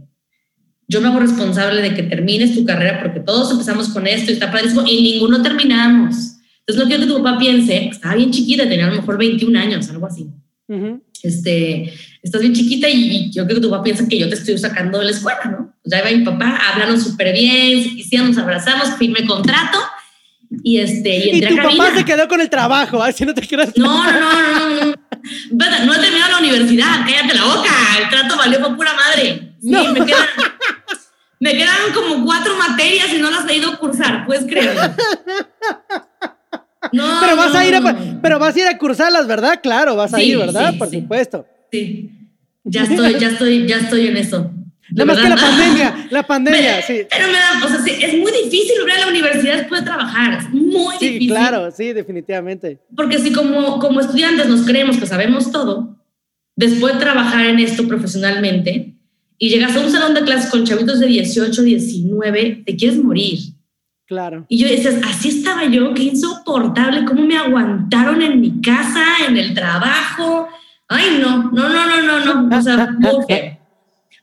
[0.86, 4.34] Yo me hago responsable de que termines tu carrera, porque todos empezamos con esto y
[4.34, 6.36] está padrísimo, y ninguno terminamos.
[6.60, 9.58] Entonces no quiero que tu papá piense, estaba bien chiquita, tenía a lo mejor 21
[9.58, 10.28] años, algo así.
[11.24, 14.58] Este, estás bien chiquita y, yo creo que tu papá piensa que yo te estoy
[14.58, 15.74] sacando de la escuela, ¿no?
[15.82, 19.78] Pues ya iba mi papá, hablaron súper bien, se quisieron, nos abrazamos, firmé contrato
[20.62, 23.76] y este y, entré tu papá se quedó con el trabajo, así no te creas.
[23.76, 24.94] No, no, no, no, no.
[25.50, 27.70] No he terminado la universidad, cállate la boca,
[28.02, 29.56] el trato valió por pura madre.
[29.60, 30.26] Sí, me quedan,
[31.40, 34.82] me quedan como cuatro materias y no las he ido a cursar, puedes creerlo.
[36.94, 39.60] No, pero vas a ir a, pero vas a ir a cursarlas, ¿verdad?
[39.62, 40.74] Claro, vas a ir, ¿verdad?
[40.78, 41.46] Por supuesto.
[41.70, 42.10] Sí.
[42.64, 44.50] Ya estoy, ya estoy, ya estoy en eso.
[44.90, 47.00] Nada más que la pandemia, la pandemia, sí.
[47.10, 49.86] Pero me da, o sea, sí, es muy difícil volver a la universidad después de
[49.86, 50.38] trabajar.
[50.38, 51.28] Es muy muy sí, difícil.
[51.28, 52.78] claro, sí, definitivamente.
[52.94, 55.96] Porque si como, como estudiantes nos creemos que sabemos todo,
[56.56, 58.94] después de trabajar en esto profesionalmente
[59.38, 63.38] y llegas a un salón de clases con chavitos de 18, 19, te quieres morir.
[64.06, 64.44] Claro.
[64.48, 69.36] Y yo decía, así estaba yo, qué insoportable, cómo me aguantaron en mi casa, en
[69.36, 70.48] el trabajo.
[70.88, 72.56] Ay, no, no, no, no, no, no.
[72.56, 72.96] O sea,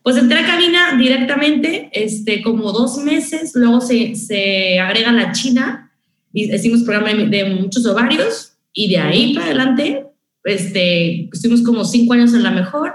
[0.02, 5.92] Pues entré a cabina directamente, este, como dos meses, luego se, se agrega la China
[6.32, 10.06] y hicimos programa de, muchos ovarios y de ahí para adelante,
[10.42, 12.94] este, estuvimos como cinco años en la mejor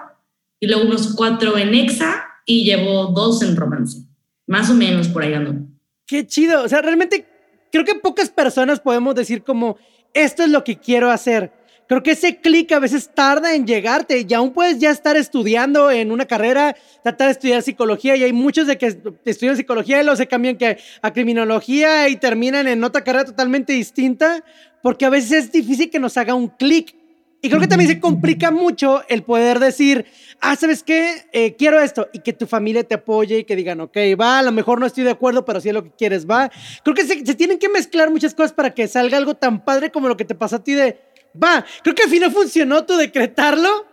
[0.60, 4.02] y luego unos cuatro en EXA y llevo dos en romance,
[4.46, 5.66] más o menos por ahí ando.
[6.08, 7.26] Qué chido, o sea, realmente
[7.72, 9.78] creo que pocas personas podemos decir como,
[10.14, 11.52] esto es lo que quiero hacer
[11.88, 15.90] creo que ese clic a veces tarda en llegarte y aún puedes ya estar estudiando
[15.90, 20.04] en una carrera, tratar de estudiar psicología y hay muchos de que estudian psicología y
[20.04, 24.44] luego se cambian que a criminología y terminan en otra carrera totalmente distinta
[24.84, 26.96] porque a veces es difícil que nos haga un clic.
[27.42, 30.06] Y creo que también se complica mucho el poder decir,
[30.42, 31.26] ah, ¿sabes qué?
[31.32, 32.08] Eh, quiero esto.
[32.14, 34.86] Y que tu familia te apoye y que digan, ok, va, a lo mejor no
[34.86, 36.52] estoy de acuerdo, pero si es lo que quieres, va.
[36.84, 39.92] Creo que se, se tienen que mezclar muchas cosas para que salga algo tan padre
[39.92, 40.98] como lo que te pasó a ti de,
[41.42, 43.86] va, creo que al final funcionó tu decretarlo,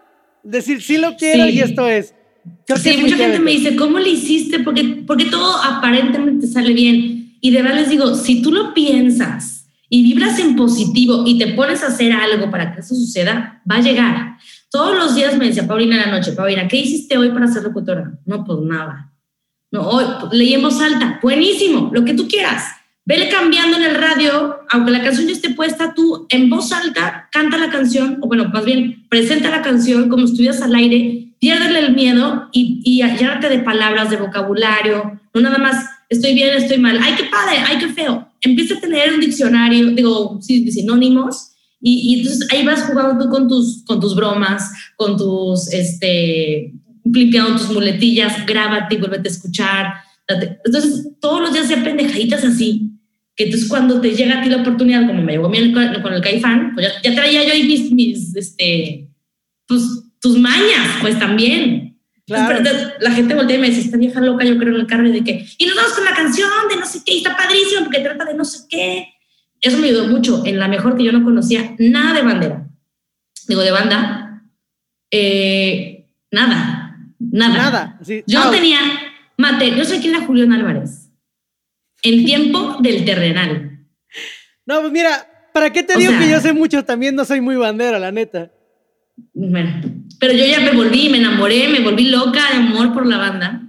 [0.43, 2.15] decir sí lo quiero y esto es.
[2.77, 4.61] sí, mucha gente me dice, ¿cómo le hiciste?
[4.61, 7.37] Porque, porque todo aparentemente sale bien.
[7.41, 11.49] Y de verdad les digo, si tú lo piensas y vibras en positivo y te
[11.49, 14.34] pones a hacer algo para que eso suceda, va a llegar.
[14.75, 17.63] Todos los días me decía Paulina en la noche, Paulina, ¿qué hiciste hoy para ser
[17.63, 18.19] locutora?
[18.27, 19.13] No, pues nada.
[19.71, 22.65] No, hoy leí en voz alta, buenísimo, lo que tú quieras.
[23.05, 27.29] Vele cambiando en el radio, aunque la canción ya esté puesta, tú en voz alta
[27.31, 31.79] canta la canción, o bueno, más bien, presenta la canción como estuvieras al aire, piérdele
[31.79, 36.79] el miedo y, y llénate de palabras, de vocabulario, no nada más estoy bien, estoy
[36.79, 38.27] mal, ay, qué padre, ay, qué feo.
[38.41, 41.54] Empieza a tener un diccionario, digo, sinónimos,
[41.87, 46.73] y, y, entonces ahí vas jugando tú con tus, con tus bromas, con tus, este,
[47.05, 49.94] limpiando tus muletillas, grábate y vuélvete a escuchar.
[50.27, 52.90] Entonces, todos los días se pendejaditas así,
[53.37, 56.14] que entonces cuando te llega a ti la oportunidad, como me llegó a mí con,
[56.14, 59.11] el caifán, pues ya, traía yo ahí mis, mis, este,
[59.66, 59.83] pues,
[60.23, 61.99] tus mañas, pues también.
[62.27, 62.64] Claro.
[63.01, 65.12] la gente voltea y me dice, esta vieja loca, yo creo en el carro, y
[65.12, 67.85] de que, y nos vamos con la canción de no sé qué, y está padrísimo
[67.85, 69.13] porque trata de no sé qué.
[69.64, 70.44] Eso me ayudó mucho.
[70.46, 72.68] En la mejor que yo no conocía nada de bandera.
[73.48, 74.44] Digo, de banda.
[75.11, 76.98] Eh, nada.
[77.18, 77.55] Nada.
[77.57, 78.00] Nada.
[78.27, 78.79] Yo no tenía
[79.37, 79.74] mate.
[79.77, 81.05] Yo sé quién era Julián Álvarez
[82.05, 83.81] el tiempo del terrenal.
[84.66, 86.85] No, pues mira, ¿para qué te digo que yo sé mucho?
[86.85, 88.53] También no soy muy bandera, la neta.
[89.33, 89.81] Bueno,
[90.20, 93.62] pero yo ya me volví, me enamoré, me volví loca de amor por la banda.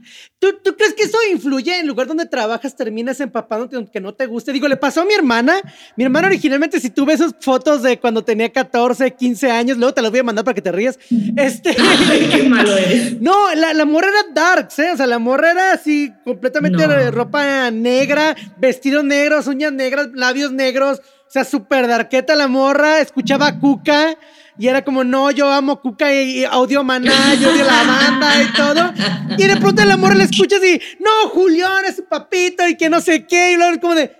[0.63, 4.51] ¿Tú, crees que eso influye en lugar donde trabajas, terminas empapándote aunque no te guste?
[4.51, 5.61] Digo, le pasó a mi hermana.
[5.95, 9.93] Mi hermana originalmente, si tú ves sus fotos de cuando tenía 14, 15 años, luego
[9.93, 10.99] te las voy a mandar para que te rías.
[11.35, 11.75] Este...
[12.31, 13.21] qué malo eres.
[13.21, 14.91] No, la, la morra era dark, ¿eh?
[14.93, 20.51] O sea, la morra era así, completamente de ropa negra, vestidos negros, uñas negras, labios
[20.51, 21.01] negros.
[21.27, 24.17] O sea, súper darqueta la morra, escuchaba Cuca.
[24.57, 28.53] Y era como, no, yo amo Cuca y, audio Maná, yo odio la banda y
[28.53, 28.93] todo.
[29.37, 32.89] Y de pronto el amor le escuchas y, no, Julián es su papito y que
[32.89, 33.51] no sé qué.
[33.51, 34.11] Y luego como de,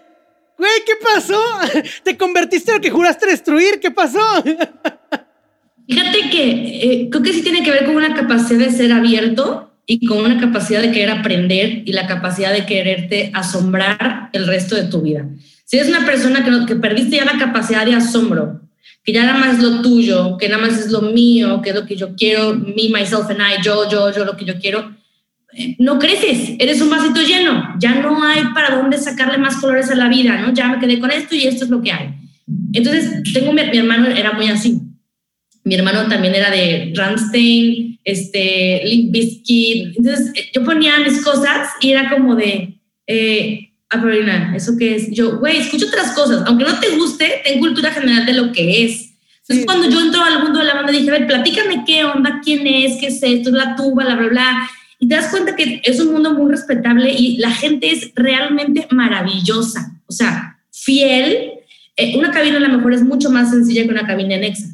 [0.57, 1.41] güey, ¿qué pasó?
[2.03, 3.79] ¿Te convertiste en lo que juraste destruir?
[3.79, 4.19] ¿Qué pasó?
[5.87, 6.49] Fíjate que
[6.81, 10.17] eh, creo que sí tiene que ver con una capacidad de ser abierto y con
[10.17, 15.01] una capacidad de querer aprender y la capacidad de quererte asombrar el resto de tu
[15.01, 15.27] vida.
[15.63, 18.64] Si eres una persona que, que perdiste ya la capacidad de asombro
[19.05, 21.75] que ya nada más es lo tuyo, que nada más es lo mío, que es
[21.75, 24.95] lo que yo quiero, me, myself and I, yo, yo, yo, lo que yo quiero,
[25.53, 29.91] eh, no creces, eres un vasito lleno, ya no hay para dónde sacarle más colores
[29.91, 30.53] a la vida, ¿no?
[30.53, 32.15] Ya me quedé con esto y esto es lo que hay.
[32.73, 34.81] Entonces, tengo mi, mi hermano era muy así.
[35.63, 39.97] Mi hermano también era de Ramstein, este, Limp Bizkit.
[39.97, 43.71] Entonces, eh, yo ponía mis cosas y era como de, eh,
[44.03, 45.11] Ah, ¿eso qué es?
[45.11, 46.43] Yo, güey, escucho otras cosas.
[46.45, 49.13] Aunque no te guste, ten cultura general de lo que es.
[49.41, 52.41] Entonces, cuando yo entro al mundo de la banda, dije, a ver, platícame qué onda,
[52.43, 54.69] quién es, qué es esto, es la tuba, bla, bla, bla.
[54.99, 58.87] Y te das cuenta que es un mundo muy respetable y la gente es realmente
[58.91, 60.01] maravillosa.
[60.07, 61.51] O sea, fiel.
[61.97, 64.67] Eh, una cabina a lo mejor es mucho más sencilla que una cabina anexa.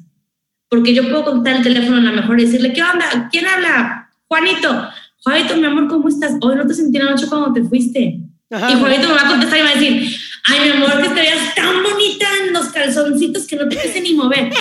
[0.70, 3.30] Porque yo puedo contar el teléfono a lo mejor y decirle, ¿qué onda?
[3.32, 4.10] ¿Quién habla?
[4.28, 4.90] Juanito.
[5.24, 6.34] Juanito, mi amor, ¿cómo estás?
[6.42, 9.60] Hoy no te sentí la noche cuando te fuiste y Juanito me va a contestar
[9.60, 13.48] y va a decir, ay, mi amor, que te veas tan bonita en los calzoncitos
[13.48, 14.52] que no te quise ni mover.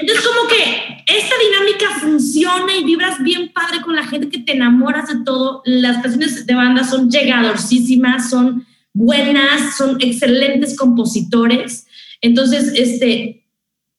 [0.00, 4.52] Entonces, como que esta dinámica funciona y vibras bien padre con la gente que te
[4.52, 5.62] enamoras de todo.
[5.64, 11.86] Las canciones de banda son llegadorcísimas, son buenas, son excelentes compositores.
[12.20, 13.46] Entonces, este,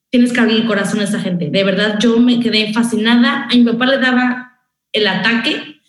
[0.10, 1.50] tienes que abrir el corazón a esa gente.
[1.50, 3.48] De verdad, yo me quedé fascinada.
[3.50, 4.60] A mi papá le daba
[4.92, 5.80] el ataque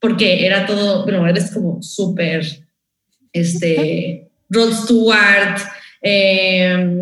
[0.00, 2.44] porque era todo, bueno, eres como súper,
[3.32, 5.60] este, Rod Stewart,
[6.02, 6.96] eh,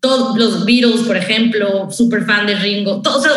[0.00, 3.32] todos los Beatles, por ejemplo, súper fan de Ringo, todo, o sea,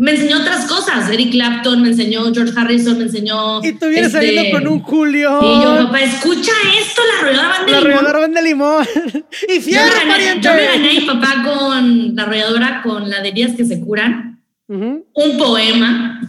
[0.00, 1.10] me enseñó otras cosas.
[1.10, 3.62] Eric Clapton me enseñó, George Harrison me enseñó.
[3.62, 5.38] Y tú vienes este, saliendo con un Julio.
[5.42, 8.04] Y yo, papá, escucha esto, la arrolladora van de limón.
[8.04, 8.86] La van de limón.
[9.54, 13.10] y fiel, yo, me gané, yo me gané a mi papá con la arrolladora, con
[13.10, 14.42] la de días que se curan.
[14.68, 16.19] Un poema.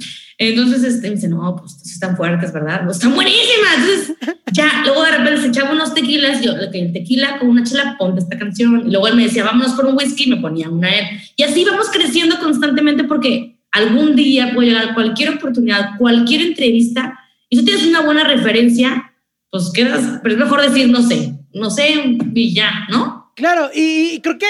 [0.43, 2.82] Entonces este, me dice, no, pues están fuertes, ¿verdad?
[2.84, 3.77] Pues, están buenísimas.
[3.77, 4.15] Entonces,
[4.51, 7.95] ya, luego de repente se echaba unos tequilas, yo, que el tequila con una chela,
[7.99, 8.88] ponte esta canción.
[8.88, 11.06] Y luego él me decía, vámonos por un whisky, y me ponía una él.
[11.36, 17.58] Y así vamos creciendo constantemente porque algún día puede llegar cualquier oportunidad, cualquier entrevista, y
[17.58, 19.13] tú tienes una buena referencia,
[19.51, 23.32] pues quedas, pero es mejor decir, no sé, no sé, y ya, ¿no?
[23.36, 24.47] Claro, y creo que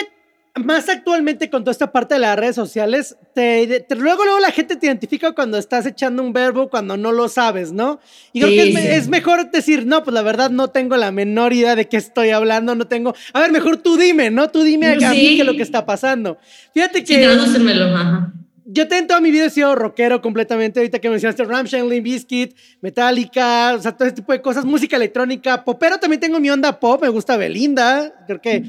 [0.55, 4.75] más actualmente con toda esta parte de las redes sociales, te, luego, luego la gente
[4.75, 7.99] te identifica cuando estás echando un verbo, cuando no lo sabes, ¿no?
[8.33, 11.75] Y creo que es, mejor decir, no, pues la verdad no tengo la menor idea
[11.75, 13.15] de qué estoy hablando, no tengo...
[13.33, 14.49] A ver, mejor tú dime, ¿no?
[14.49, 16.37] Tú dime a mí qué es lo que está pasando.
[16.73, 17.25] Fíjate que...
[17.25, 18.33] Ajá
[18.65, 20.79] yo en toda mi vida he sido rockero completamente.
[20.79, 24.95] Ahorita que mencionaste Ramshackle, Limp Bizkit, Metallica, o sea, todo ese tipo de cosas, música
[24.95, 28.63] electrónica, popero también tengo mi onda pop, me gusta Belinda, creo que...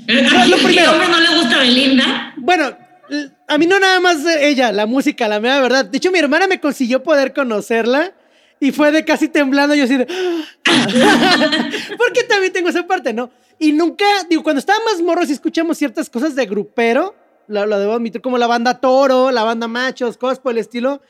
[0.49, 0.93] lo primero.
[1.09, 2.35] no le gusta Belinda?
[2.37, 2.77] Bueno,
[3.49, 5.85] a mí no nada más ella, la música, la mera verdad.
[5.85, 8.13] De hecho, mi hermana me consiguió poder conocerla
[8.61, 10.07] y fue de casi temblando, yo así de...
[11.99, 13.31] Porque también tengo esa parte, ¿no?
[13.59, 17.15] Y nunca, digo, cuando estaba más morros y escuchamos ciertas cosas de grupero,
[17.53, 21.01] lo, lo debo admitir, como la banda Toro, la banda Machos, cosas por el estilo.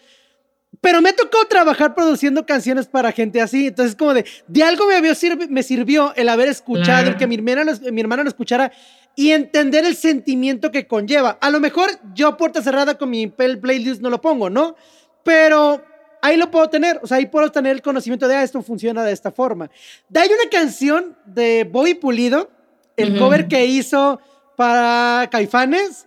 [0.80, 3.68] Pero me tocó trabajar produciendo canciones para gente así.
[3.68, 5.00] Entonces, como de, de algo me,
[5.48, 8.72] me sirvió el haber escuchado, el que mi hermana, lo, mi hermana lo escuchara
[9.14, 11.38] y entender el sentimiento que conlleva.
[11.40, 14.74] A lo mejor yo, puerta cerrada con mi playlist, no lo pongo, ¿no?
[15.22, 15.84] Pero
[16.22, 16.98] ahí lo puedo tener.
[17.02, 19.70] O sea, ahí puedo tener el conocimiento de, ah, esto funciona de esta forma.
[20.08, 22.50] De hay una canción de Bobby Pulido,
[22.96, 24.20] el cover que hizo
[24.56, 26.06] para Caifanes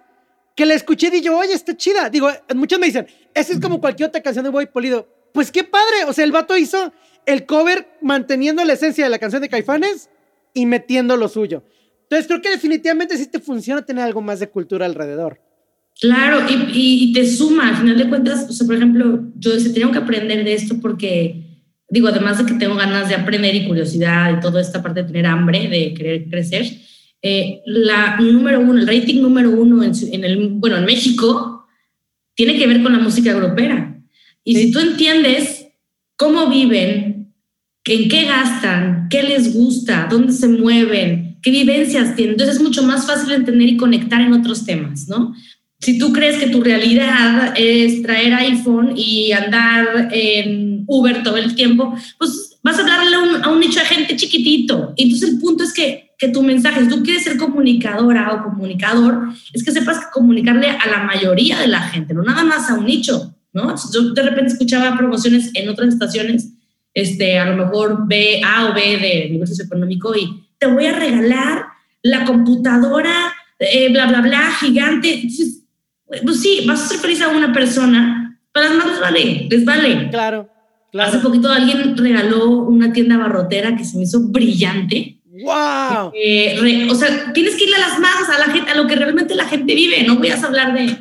[0.55, 2.09] que la escuché y yo, oye, está chida.
[2.09, 5.07] Digo, muchos me dicen, esa es como cualquier otra canción de Boy Polido.
[5.33, 6.93] Pues qué padre, o sea, el vato hizo
[7.25, 10.09] el cover manteniendo la esencia de la canción de Caifanes
[10.53, 11.63] y metiendo lo suyo.
[12.03, 15.41] Entonces creo que definitivamente sí te funciona tener algo más de cultura alrededor.
[15.99, 19.91] Claro, y, te suma, al final de cuentas, o sea, por ejemplo, yo decía, tengo
[19.91, 24.37] que aprender de esto porque, digo, además de que tengo ganas de aprender y curiosidad
[24.37, 26.65] y toda esta parte de tener hambre, de querer crecer,
[27.27, 31.65] eh, la número uno, el rating número uno en, el, bueno, en México
[32.35, 33.99] tiene que ver con la música europea.
[34.43, 35.65] Y si tú entiendes
[36.17, 37.33] cómo viven,
[37.83, 42.83] en qué gastan, qué les gusta, dónde se mueven, qué vivencias tienen, entonces es mucho
[42.83, 45.33] más fácil entender y conectar en otros temas, ¿no?
[45.79, 51.55] Si tú crees que tu realidad es traer iPhone y andar en Uber todo el
[51.55, 54.93] tiempo, pues vas a hablarle a un, a un nicho de gente chiquitito.
[54.95, 59.29] Entonces el punto es que que tu mensaje, si tú quieres ser comunicadora o comunicador,
[59.53, 62.85] es que sepas comunicarle a la mayoría de la gente, no nada más a un
[62.85, 63.73] nicho, ¿no?
[63.93, 66.53] Yo de repente escuchaba promociones en otras estaciones,
[66.93, 70.97] este, a lo mejor B, A o B de nivel socioeconómico y te voy a
[70.97, 71.65] regalar
[72.01, 75.27] la computadora, eh, bla, bla, bla, gigante.
[76.23, 80.09] pues sí, vas a ser feliz a una persona, pero las les vale, les vale.
[80.09, 80.49] Claro,
[80.91, 81.09] claro.
[81.09, 85.14] Hace poquito alguien regaló una tienda barrotera que se me hizo brillante
[85.45, 86.11] ¡Wow!
[86.13, 88.95] Eh, o sea, tienes que irle a las masas, a la gente, a lo que
[88.95, 90.03] realmente la gente vive.
[90.03, 90.97] No voy a hablar de.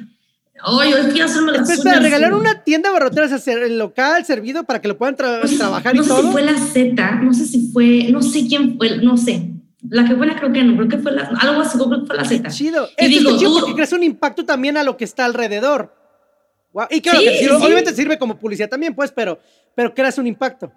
[0.66, 4.80] Oye, es que hacerme las Espera, regalar una tienda barrotera, hacer el local servido para
[4.80, 6.08] que lo puedan pues, trabajar y todo.
[6.08, 9.16] No sé si fue la Z, no sé si fue, no sé quién fue, no
[9.16, 9.50] sé.
[9.90, 12.06] La que fue la creo que no, creo que fue la, algo así, creo que
[12.06, 12.48] fue la Z.
[12.48, 12.88] Chido.
[12.98, 15.94] Y digo, chido porque creas un impacto también a lo que está alrededor.
[16.90, 19.38] Y claro, que obviamente sirve como publicidad también, pues, pero,
[19.74, 20.72] pero creas un impacto.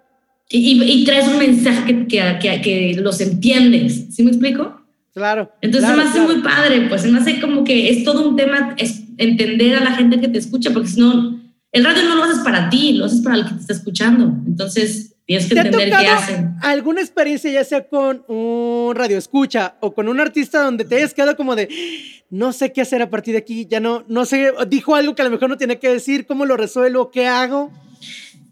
[0.50, 4.80] Y, traes un mensaje que, que, que, los entiendes, ¿sí me explico?
[5.12, 5.52] Claro.
[5.60, 8.36] Entonces se me hace muy padre, pues se me hace como que es todo un
[8.36, 11.38] tema, es entender a la gente que te escucha, porque si no,
[11.72, 14.32] el radio no lo haces para ti, lo haces para el que te está escuchando.
[14.46, 16.54] Entonces tienes que entender qué hacen.
[16.62, 21.12] ¿Alguna experiencia, ya sea con un radio escucha o con un artista donde te hayas
[21.12, 21.68] quedado como de,
[22.30, 25.22] no sé qué hacer a partir de aquí, ya no, no sé, dijo algo que
[25.22, 27.70] a lo mejor no tiene que decir, cómo lo resuelvo, qué hago?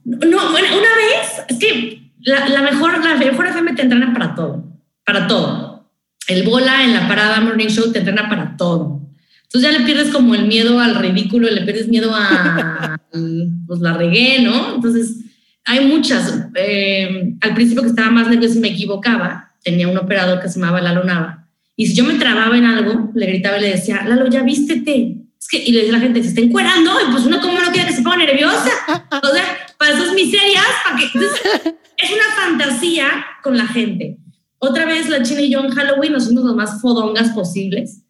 [0.06, 4.36] No, bueno, una vez, es que la, la, mejor, la mejor FM te entrena para
[4.36, 4.64] todo,
[5.04, 5.90] para todo.
[6.28, 9.02] El bola en la parada Morning Show te entrena para todo.
[9.42, 13.00] Entonces ya le pierdes como el miedo al ridículo, le pierdes miedo a,
[13.66, 14.76] pues la regué, ¿no?
[14.76, 15.24] Entonces
[15.64, 16.50] hay muchas.
[16.54, 19.54] Eh, al principio que estaba más nerviosa me equivocaba.
[19.64, 21.48] tenía un operador que se llamaba Lalo Nava.
[21.74, 25.25] Y si yo me trababa en algo, le gritaba y le decía, Lalo, ya vístete.
[25.40, 27.60] Es que, y le decía a la gente, se está encuerando, y pues uno como
[27.60, 28.70] no quiere que se ponga nerviosa.
[29.22, 29.44] O sea,
[29.78, 31.06] para esas miserias, para que...
[31.98, 33.08] es una fantasía
[33.42, 34.18] con la gente.
[34.58, 38.02] Otra vez la China y yo en Halloween nos fuimos lo más fodongas posibles.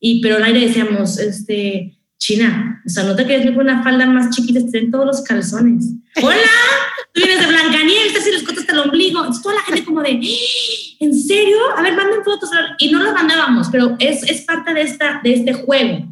[0.00, 3.82] Y, pero al aire decíamos, este, China, o sea, no te quieres ir con una
[3.82, 5.84] falda más chiquita, estén todos los calzones.
[6.22, 6.36] ¡Hola!
[7.12, 9.18] Tú vienes de Blancanieves, te les cortas hasta el ombligo.
[9.18, 10.20] Entonces, toda la gente como de,
[11.00, 11.56] ¿en serio?
[11.76, 12.50] A ver, manden fotos.
[12.78, 16.06] Y no las mandábamos, pero es, es parte de, esta, de este juego.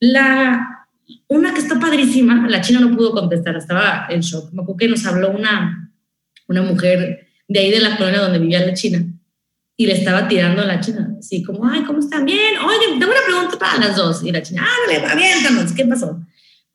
[0.00, 0.86] La,
[1.28, 4.52] una que está padrísima, la china no pudo contestar, estaba en shock.
[4.52, 5.92] Me acuerdo que nos habló una,
[6.48, 9.04] una mujer de ahí de la colonia donde vivía la china
[9.76, 12.24] y le estaba tirando a la china, así como, ay, ¿cómo están?
[12.24, 14.22] Bien, oye, tengo una pregunta para las dos.
[14.22, 16.20] Y la china, ah, dale, aviéntanos, ¿qué pasó?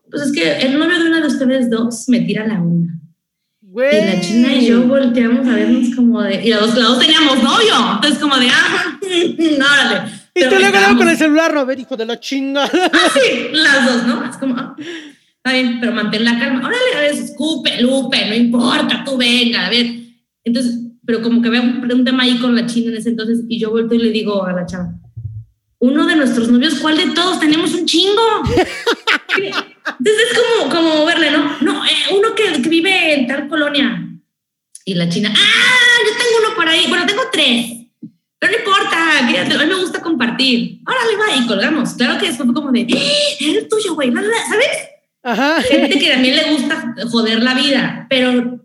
[0.09, 2.99] Pues es que el novio de una de ustedes dos me tira la una.
[3.61, 6.45] Y la china y yo volteamos a vernos como de.
[6.45, 7.73] Y los, dos teníamos novio.
[7.95, 8.97] Entonces, como de, ah,
[9.59, 10.11] no, órale.
[10.37, 12.65] Y tú ganabas con el celular, a ver, hijo de la chinga.
[12.65, 14.29] Ah, sí, las dos, ¿no?
[14.29, 16.59] Es como, ah, está bien, pero mantén la calma.
[16.59, 19.87] Órale, a ver, escupe, lupe, no importa, tú venga, a ver.
[20.43, 23.59] Entonces, pero como que había un, tema ahí con la china en ese entonces, y
[23.59, 24.93] yo vuelto y le digo a la chava,
[25.79, 27.39] uno de nuestros novios, ¿cuál de todos?
[27.39, 28.21] Tenemos un chingo.
[29.37, 31.57] Entonces es como, como verle, ¿no?
[31.61, 34.03] No, eh, uno que, que, vive en tal colonia.
[34.83, 36.85] Y la china, ah, yo tengo uno por ahí.
[36.89, 37.74] Bueno, tengo tres.
[39.19, 39.33] A mí
[39.67, 40.81] me gusta compartir.
[40.87, 41.93] Órale, va, y colgamos.
[41.93, 44.67] Claro que después fue como de, ¡Eh, es el tuyo, güey, ¿sabes?
[45.23, 45.61] Ajá.
[45.61, 48.59] Gente que también le gusta joder la vida, pero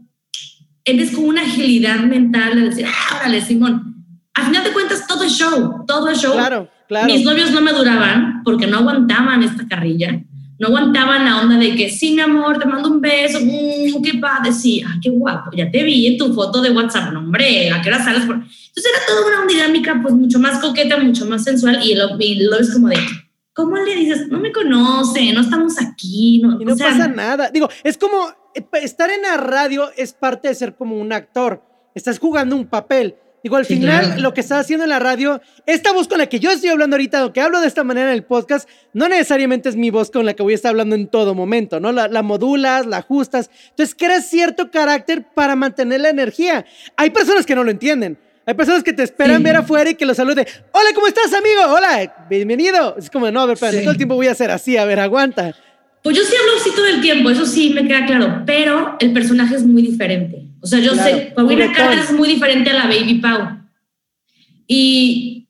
[0.85, 3.97] eres con una agilidad mental de decir, ah, órale, Simón.
[4.35, 6.33] Al final de cuentas, todo es show, todo es show.
[6.33, 7.07] Claro, claro.
[7.07, 10.23] Mis novios no me duraban porque no aguantaban esta carrilla
[10.61, 14.18] no aguantaban la onda de que sí, mi amor, te mando un beso, mmm, qué
[14.18, 17.70] padre, sí, ah, qué guapo, ya te vi en tu foto de WhatsApp, no, hombre,
[17.70, 18.27] ¿a qué hora sales?
[18.27, 18.35] Por...
[18.37, 22.44] Entonces era toda una dinámica pues mucho más coqueta, mucho más sensual y lo, y
[22.44, 22.99] lo es como de,
[23.55, 24.29] ¿cómo le dices?
[24.29, 27.51] No me conoce, no estamos aquí, no, y no pasa nada.
[27.51, 31.64] Digo, es como eh, estar en la radio es parte de ser como un actor,
[31.94, 33.16] estás jugando un papel.
[33.42, 36.40] Digo, al final, lo que estás haciendo en la radio, esta voz con la que
[36.40, 39.70] yo estoy hablando ahorita, o que hablo de esta manera en el podcast, no necesariamente
[39.70, 41.90] es mi voz con la que voy a estar hablando en todo momento, ¿no?
[41.90, 43.50] La, modulas, la ajustas.
[43.70, 46.66] Entonces, creas cierto carácter para mantener la energía.
[46.96, 48.18] Hay personas que no lo entienden.
[48.44, 50.44] Hay personas que te esperan ver afuera y que lo saluden.
[50.72, 51.62] Hola, ¿cómo estás, amigo?
[51.68, 52.96] Hola, bienvenido.
[52.98, 55.00] Es como, no, a ver, pero todo el tiempo voy a hacer así, a ver,
[55.00, 55.55] aguanta.
[56.03, 59.12] Pues yo sí hablo así todo el tiempo, eso sí me queda claro, pero el
[59.12, 60.50] personaje es muy diferente.
[60.61, 63.61] O sea, yo sé, Paulina Carter es muy diferente a la Baby Pau.
[64.66, 65.49] Y,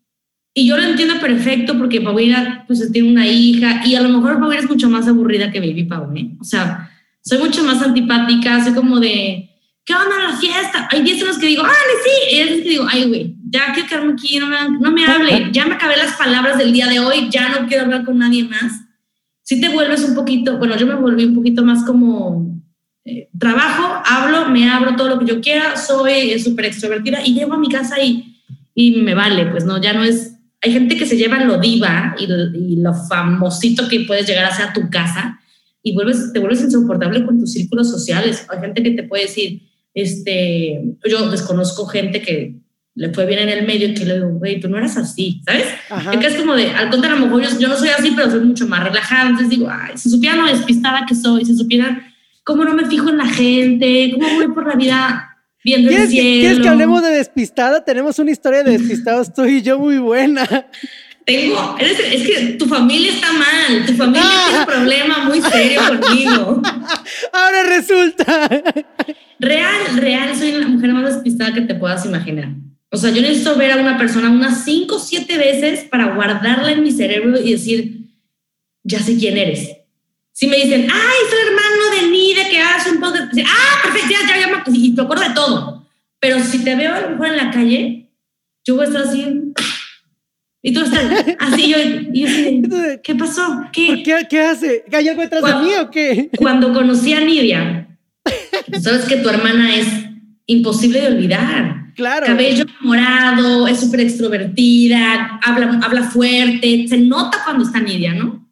[0.55, 4.39] y yo lo entiendo perfecto porque Paulina pues tiene una hija y a lo mejor
[4.39, 6.31] Paulina es mucho más aburrida que Baby Pau, ¿eh?
[6.41, 6.91] O sea,
[7.23, 9.51] soy mucho más antipática, soy como de,
[9.85, 10.89] ¿qué onda la fiesta?
[10.91, 11.73] Hay días en los que digo, ¡ah,
[12.05, 12.35] sí!
[12.35, 15.05] Y hay días que digo, ay, güey, ya quiero quedarme aquí, no me, no me
[15.05, 18.19] hable, ya me acabé las palabras del día de hoy, ya no quiero hablar con
[18.19, 18.73] nadie más.
[19.43, 22.50] Si te vuelves un poquito, bueno, yo me volví un poquito más como
[23.05, 27.55] eh, trabajo, hablo, me abro todo lo que yo quiera, soy súper extrovertida y llego
[27.55, 28.43] a mi casa y,
[28.75, 30.37] y me vale, pues no, ya no es...
[30.63, 34.67] Hay gente que se lleva lo diva y, lo famosito que puedes llegar a ser
[34.67, 35.41] a tu casa
[35.83, 38.47] y vuelves, te vuelves insoportable con tus círculos sociales.
[38.51, 39.63] Hay gente que te puede decir,
[39.95, 42.57] este, yo desconozco gente que
[42.95, 45.41] le fue bien en el medio y que le digo, güey, tú no eras así,
[45.47, 45.65] ¿sabes?
[46.21, 48.31] Que es como de, al contrario, a lo mejor yo, yo, no soy así, pero
[48.31, 49.31] soy mucho más relajada.
[49.31, 52.10] Entonces digo, ay, si supiera lo despistada que soy, si supiera
[52.45, 56.41] cómo no me fijo en la gente, cómo voy por la vida viendo el cielo.
[56.41, 57.85] ¿Quieres que hablemos de despistada?
[57.85, 60.47] Tenemos una historia de despistados tú y yo muy buena.
[61.25, 66.63] Tengo, es que tu familia está mal, tu familia tiene un problema muy serio conmigo.
[67.33, 68.49] Ahora resulta.
[69.39, 72.49] Real, real, soy la mujer más despistada que te puedas imaginar.
[72.91, 76.73] O sea, yo necesito ver a una persona unas cinco o siete veces para guardarla
[76.73, 78.01] en mi cerebro y decir,
[78.83, 79.80] ya sé quién eres.
[80.33, 84.27] Si me dicen, ay, soy hermano de Nide que hace un podcast, ah, perfecto, ya,
[84.29, 85.87] ya, ya, y te acuerdo de todo.
[86.19, 88.11] Pero si te veo a lo mejor en la calle,
[88.65, 89.53] yo voy a estar así,
[90.63, 91.05] y tú estás
[91.39, 91.79] así, yo,
[92.13, 93.67] y yo ¿qué pasó?
[93.73, 94.85] ¿Qué, qué, qué hace?
[94.93, 96.31] ¿Hay algo detrás de mí o qué?
[96.37, 97.89] Cuando conocí a Nidia,
[98.81, 99.87] sabes que tu hermana es
[100.47, 101.93] imposible de olvidar.
[101.97, 102.27] Claro.
[102.27, 108.50] Cabello morado, es súper extrovertida, habla, habla fuerte, se nota cuando está Nidia, ¿no?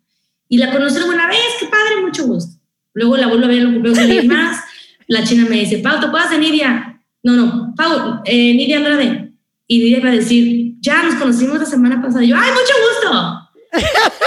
[0.49, 2.59] Y la conocí alguna vez, qué padre, mucho gusto.
[2.94, 4.64] Luego la vuelvo a ver en los alguien más.
[5.07, 7.01] La china me dice, Pau, ¿te acuerdas de Nidia?
[7.22, 9.32] No, no, Pau, eh, Nidia Andrade.
[9.66, 12.24] Y Nidia va a decir, ya nos conocimos la semana pasada.
[12.24, 13.49] Y yo, ¡ay, mucho gusto!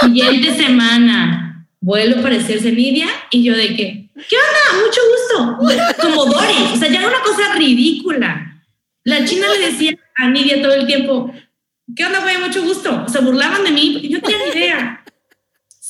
[0.00, 4.84] Siguiente semana, vuelvo a aparecerse Nidia y yo de que, ¿qué onda?
[4.84, 6.02] Mucho gusto.
[6.02, 6.72] Como Dory.
[6.72, 8.64] O sea, ya era una cosa ridícula.
[9.04, 11.32] La china le decía, a Nidia todo el tiempo,
[11.94, 12.38] ¿qué onda, güey?
[12.38, 13.06] Mucho gusto.
[13.08, 15.01] Se burlaban de mí yo tenía ni idea.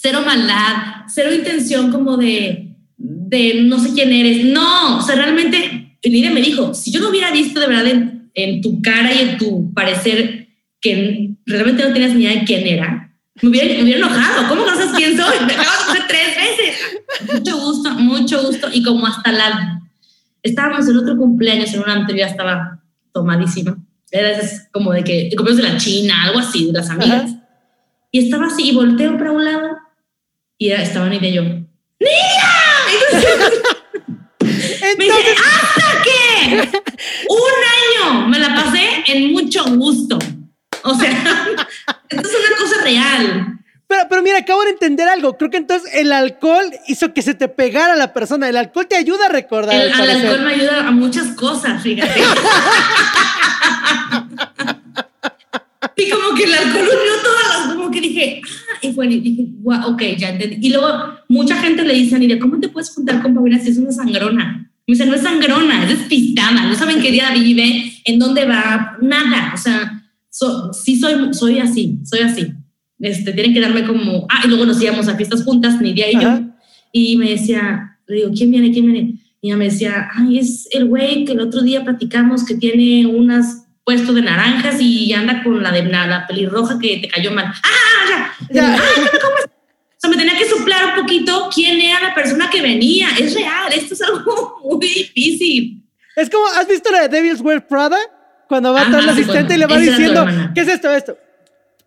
[0.02, 4.44] Cero maldad, cero intención como de, de no sé quién eres.
[4.46, 8.30] No, o sea, realmente Nidia me dijo, si yo no hubiera visto de verdad en,
[8.34, 10.48] en tu cara y en tu parecer
[10.80, 14.48] que realmente no tenías ni idea de quién era, me hubiera, me hubiera enojado.
[14.48, 15.38] ¿Cómo no sabes quién soy?
[15.46, 17.32] Me acabas de coger tres veces.
[17.32, 18.68] Mucho gusto, mucho gusto.
[18.72, 19.82] Y como hasta la...
[20.42, 22.82] Estábamos en otro cumpleaños en un antro, ya estaba
[23.12, 23.78] tomadísima.
[24.10, 24.36] Era
[24.72, 27.36] como de que, cumpleaños de la China, algo así, de las amigas.
[28.10, 29.78] Y estaba así, y volteo para un lado,
[30.62, 31.64] y estaba Nidia y yo, ¡Nidia!
[34.96, 36.68] me dice, ¿hasta qué?
[37.28, 40.20] Un año me la pasé en mucho gusto.
[40.84, 41.10] O sea,
[42.08, 43.58] esto es una cosa real.
[43.88, 45.36] Pero, pero mira, acabo de entender algo.
[45.36, 48.48] Creo que entonces el alcohol hizo que se te pegara la persona.
[48.48, 49.74] El alcohol te ayuda a recordar.
[49.74, 52.20] El, el alcohol me ayuda a muchas cosas, fíjate.
[56.06, 59.20] y como que el alcohol unió todas las, como que dije, ah, y fue, y
[59.20, 60.66] dije, wow, ok, ya entendí.
[60.66, 60.88] Y luego
[61.28, 63.92] mucha gente le dice a Nidia, ¿cómo te puedes juntar con Paulina si es una
[63.92, 64.70] sangrona?
[64.86, 68.96] Me dice, no es sangrona, es despistada, no saben qué día vive, en dónde va,
[69.00, 69.52] nada.
[69.54, 70.02] O sea,
[70.72, 72.52] sí soy, soy así, soy así.
[72.98, 76.20] Este, tienen que darme como, ah, y luego nos íbamos a fiestas juntas, Nidia y
[76.20, 76.40] yo,
[76.92, 78.72] y me decía, le digo, ¿quién viene?
[78.72, 79.18] ¿quién viene?
[79.40, 83.06] Y ella me decía, ay, es el güey que el otro día platicamos que tiene
[83.06, 87.46] unas puesto de naranjas y anda con la de la pelirroja que te cayó mal.
[87.46, 88.76] ¡Ah, ya!
[88.76, 88.76] ya.
[89.20, 89.44] ¿cómo es?
[89.44, 93.08] O sea, me tenía que soplar un poquito quién era la persona que venía.
[93.18, 95.80] Es real, esto es algo muy difícil.
[96.16, 97.96] Es como, ¿has visto la de Devil's Wear Prada?
[98.48, 101.16] Cuando va a estar el asistente y le va diciendo, ¿qué es esto, esto?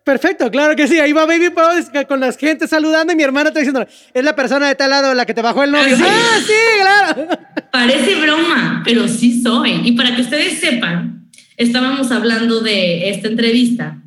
[0.02, 0.98] Perfecto, claro que sí.
[0.98, 1.70] Ahí va Baby Pau
[2.08, 5.12] con la gente saludando y mi hermana está diciendo, es la persona de tal lado
[5.14, 5.96] la que te bajó el novio.
[6.00, 7.28] Ah, ah sí, claro.
[7.70, 9.82] Parece broma, pero sí soy.
[9.84, 11.15] Y para que ustedes sepan,
[11.56, 14.02] estábamos hablando de esta entrevista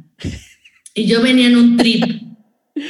[0.93, 2.03] y yo venía en un trip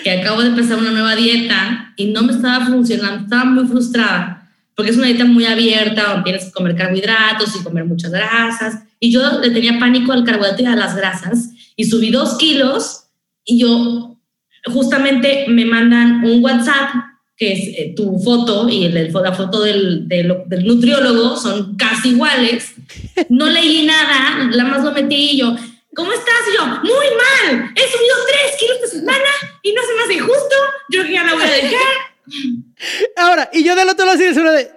[0.03, 4.39] que acabo de empezar una nueva dieta y no me estaba funcionando, estaba muy frustrada
[4.79, 8.83] porque es una dieta muy abierta donde tienes que comer carbohidratos y comer muchas grasas.
[8.97, 13.03] Y yo le tenía pánico al carbohidrato y a las grasas y subí dos kilos
[13.43, 14.17] y yo
[14.65, 16.91] justamente me mandan un WhatsApp
[17.39, 22.09] que es eh, tu foto y el, la foto del, del, del, nutriólogo son casi
[22.09, 22.73] iguales.
[23.29, 25.55] No leí nada, nada más lo metí y yo,
[25.93, 26.41] ¿cómo estás?
[26.51, 29.29] Y yo, muy mal, he subido tres kilos esta semana
[29.61, 30.55] y no se me hace justo,
[30.89, 31.79] yo ya la voy a dejar.
[33.17, 34.71] Ahora, y yo del otro lado así de de,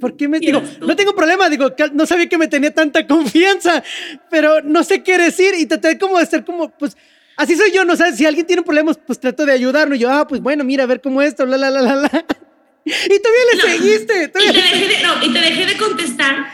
[0.00, 0.60] ¿Por qué me digo?
[0.80, 3.82] No tengo problema, digo, no sabía que me tenía tanta confianza,
[4.30, 6.96] pero no sé qué decir y traté como de ser como, pues,
[7.42, 9.94] así soy yo, no sé, si alguien tiene problemas, pues trato de ayudarlo.
[9.94, 12.10] Y yo, ah, pues bueno, mira, a ver cómo esto, la, la, la, la, la.
[12.84, 14.24] Y todavía le seguiste.
[14.24, 16.48] y, te dejé de, no, y te dejé de contestar,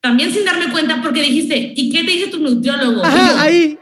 [0.00, 3.04] también sin darme cuenta, porque dijiste, ¿y qué te dice tu nutriólogo?
[3.04, 3.76] Ajá, ahí.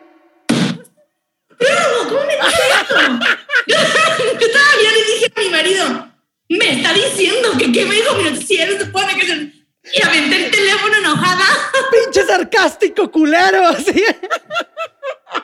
[2.09, 2.95] ¿Cómo me dice esto?
[3.67, 6.11] yo, yo todavía le dije a mi marido,
[6.49, 9.61] me está diciendo que qué me dijo mi si él supone que se...
[9.93, 11.45] Y aventé el teléfono enojada.
[11.91, 13.75] Pinche sarcástico, culero.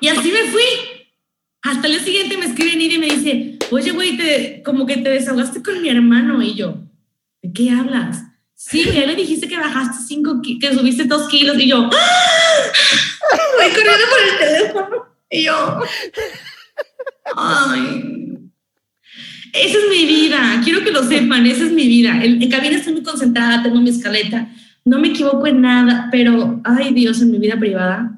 [0.00, 1.05] Y así me fui.
[1.62, 4.98] Hasta el día siguiente me escribe Nidia y me dice, oye, güey, te, como que
[4.98, 6.42] te desahogaste con mi hermano.
[6.42, 6.78] Y yo,
[7.42, 8.22] ¿de qué hablas?
[8.54, 11.58] Sí, ya le dijiste que bajaste cinco, que subiste dos kilos.
[11.58, 13.36] Y yo, ¡Ah!
[13.56, 15.06] voy corriendo por el teléfono.
[15.30, 15.80] Y yo,
[17.36, 18.16] ay,
[19.52, 22.22] esa es mi vida, quiero que lo sepan, esa es mi vida.
[22.22, 24.48] En, en cabina estoy muy concentrada, tengo mi escaleta,
[24.84, 28.15] no me equivoco en nada, pero, ay Dios, en mi vida privada.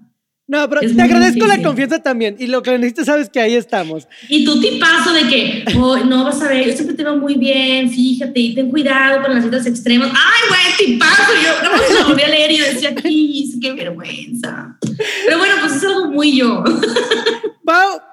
[0.48, 2.34] No, pero te agradezco la confianza también.
[2.38, 4.08] Y lo que necesitas, sabes que ahí estamos.
[4.30, 7.34] Y tu tipazo de que, oh, no vas a ver, yo siempre te veo muy
[7.34, 10.10] bien, fíjate, y ten cuidado con las citas extremas.
[10.10, 11.32] Ay, güey, tipazo.
[11.44, 14.74] Yo no, lo volví a leer y decía, qué vergüenza.
[15.26, 16.64] Pero bueno, pues es algo muy yo.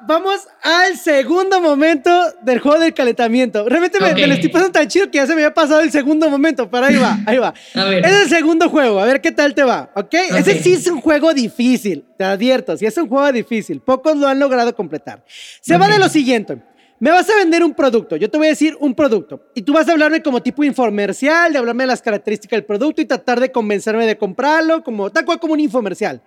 [0.08, 2.12] vamos al segundo momento
[2.42, 3.68] del juego del calentamiento.
[3.68, 6.30] Realmente me, lo estoy pasando tan chido que ya se me había pasado el segundo
[6.30, 7.54] momento, pero ahí va, ahí va.
[7.74, 10.14] Es el segundo juego, a ver qué tal te va, ¿ok?
[10.38, 14.28] Ese sí es un juego difícil, te advierto, sí es un juego difícil, pocos lo
[14.28, 15.24] han logrado completar.
[15.62, 16.62] Se va de lo siguiente.
[17.00, 19.74] Me vas a vender un producto, yo te voy a decir un producto y tú
[19.74, 23.40] vas a hablarme como tipo infomercial, de hablarme de las características del producto y tratar
[23.40, 26.22] de convencerme de comprarlo, como tal cual como un infomercial.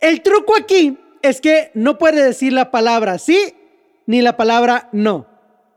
[0.00, 3.54] El truco aquí es que no puede decir la palabra sí
[4.06, 5.26] ni la palabra no.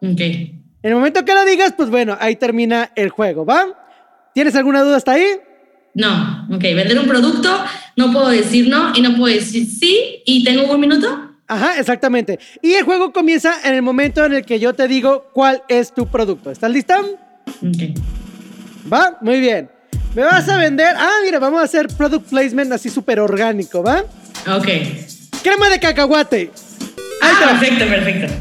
[0.01, 0.19] Ok.
[0.19, 3.65] En el momento que la digas, pues bueno, ahí termina el juego, ¿va?
[4.33, 5.25] ¿Tienes alguna duda hasta ahí?
[5.97, 6.61] No, ok.
[6.61, 7.49] Vender un producto,
[7.95, 11.31] no puedo decir no y no puedo decir sí y tengo un minuto.
[11.47, 12.37] Ajá, exactamente.
[12.61, 15.91] Y el juego comienza en el momento en el que yo te digo cuál es
[15.93, 16.51] tu producto.
[16.51, 16.99] ¿Estás lista?
[16.99, 17.97] Ok.
[18.93, 19.17] ¿Va?
[19.21, 19.71] Muy bien.
[20.13, 20.95] Me vas a vender.
[20.95, 24.03] Ah, mira, vamos a hacer product placement así súper orgánico, ¿va?
[24.55, 24.67] Ok.
[25.41, 26.51] Crema de cacahuate.
[27.23, 28.33] Ah, perfecto, perfecto.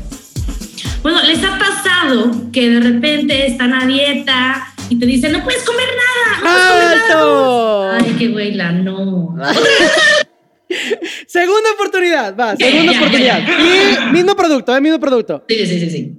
[1.02, 5.62] Bueno, ¿les ha pasado que de repente están a dieta y te dicen, no puedes
[5.64, 6.40] comer nada?
[6.42, 9.36] No puedes Ay, qué güey, la no.
[11.26, 13.40] segunda oportunidad, va, segunda oportunidad.
[13.48, 14.80] Y mismo producto, ¿eh?
[14.80, 15.44] Mismo producto.
[15.48, 16.12] Sí, sí, sí, sí.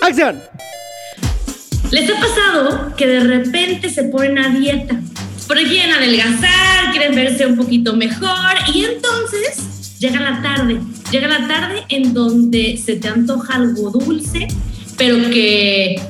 [0.00, 0.40] Acción.
[1.90, 4.98] ¿Les ha pasado que de repente se ponen a dieta?
[5.46, 8.30] Porque quieren adelgazar, quieren verse un poquito mejor
[8.72, 10.80] y entonces llega la tarde.
[11.10, 14.48] Llega la tarde en donde se te antoja algo dulce,
[14.96, 16.00] pero que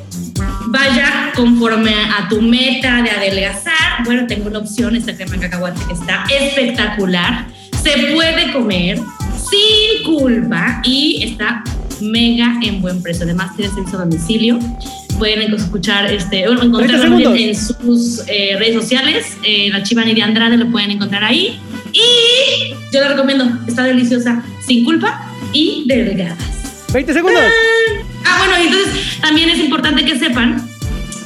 [0.66, 4.05] vaya conforme a tu meta de adelgazar.
[4.05, 7.47] Bueno, tengo una opción, esta crema de cacahuate que está espectacular.
[7.82, 11.62] Se puede comer sin culpa y está
[12.01, 13.24] mega en buen precio.
[13.24, 14.59] Además, tiene servicio a domicilio
[15.18, 19.36] pueden escuchar, este, bueno, encontrarlo en, sus eh, redes sociales.
[19.45, 21.61] Eh, la Chiva Nidia Andrade lo pueden encontrar ahí.
[21.93, 26.38] Y yo la recomiendo, está deliciosa, sin culpa y delgadas.
[26.93, 27.40] 20 segundos.
[27.40, 27.71] Ah,
[28.47, 30.68] bueno, entonces también es importante que sepan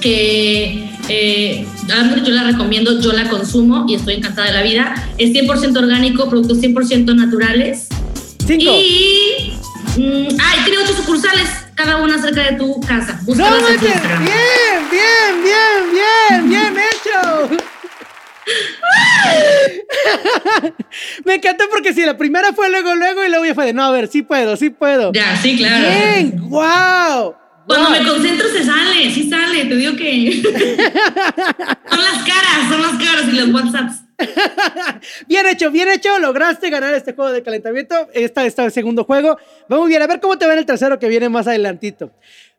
[0.01, 4.95] que eh, yo la recomiendo, yo la consumo y estoy encantada de la vida.
[5.19, 7.89] Es 100% orgánico, productos 100% naturales.
[8.47, 8.73] Cinco.
[8.79, 9.53] Y.
[9.97, 13.21] Mm, ah, tiene ocho sucursales cada una cerca de tu casa.
[13.27, 14.31] no, bien, bien,
[15.43, 17.57] bien, bien, bien hecho.
[21.25, 23.85] Me encantó porque si la primera fue luego, luego y luego ya fue de no,
[23.85, 25.13] a ver, sí puedo, sí puedo.
[25.13, 25.89] Ya, sí, claro.
[25.89, 27.35] Bien, wow.
[27.67, 32.93] Cuando me concentro se sale, sí sale, te digo que son las caras, son las
[32.93, 34.07] caras y los WhatsApps.
[35.29, 36.19] bien hecho, bien hecho.
[36.19, 38.09] Lograste ganar este juego de calentamiento.
[38.15, 39.37] Esta está el segundo juego.
[39.69, 42.13] Vamos bien, a ver cómo te va en el tercero que viene más adelantito.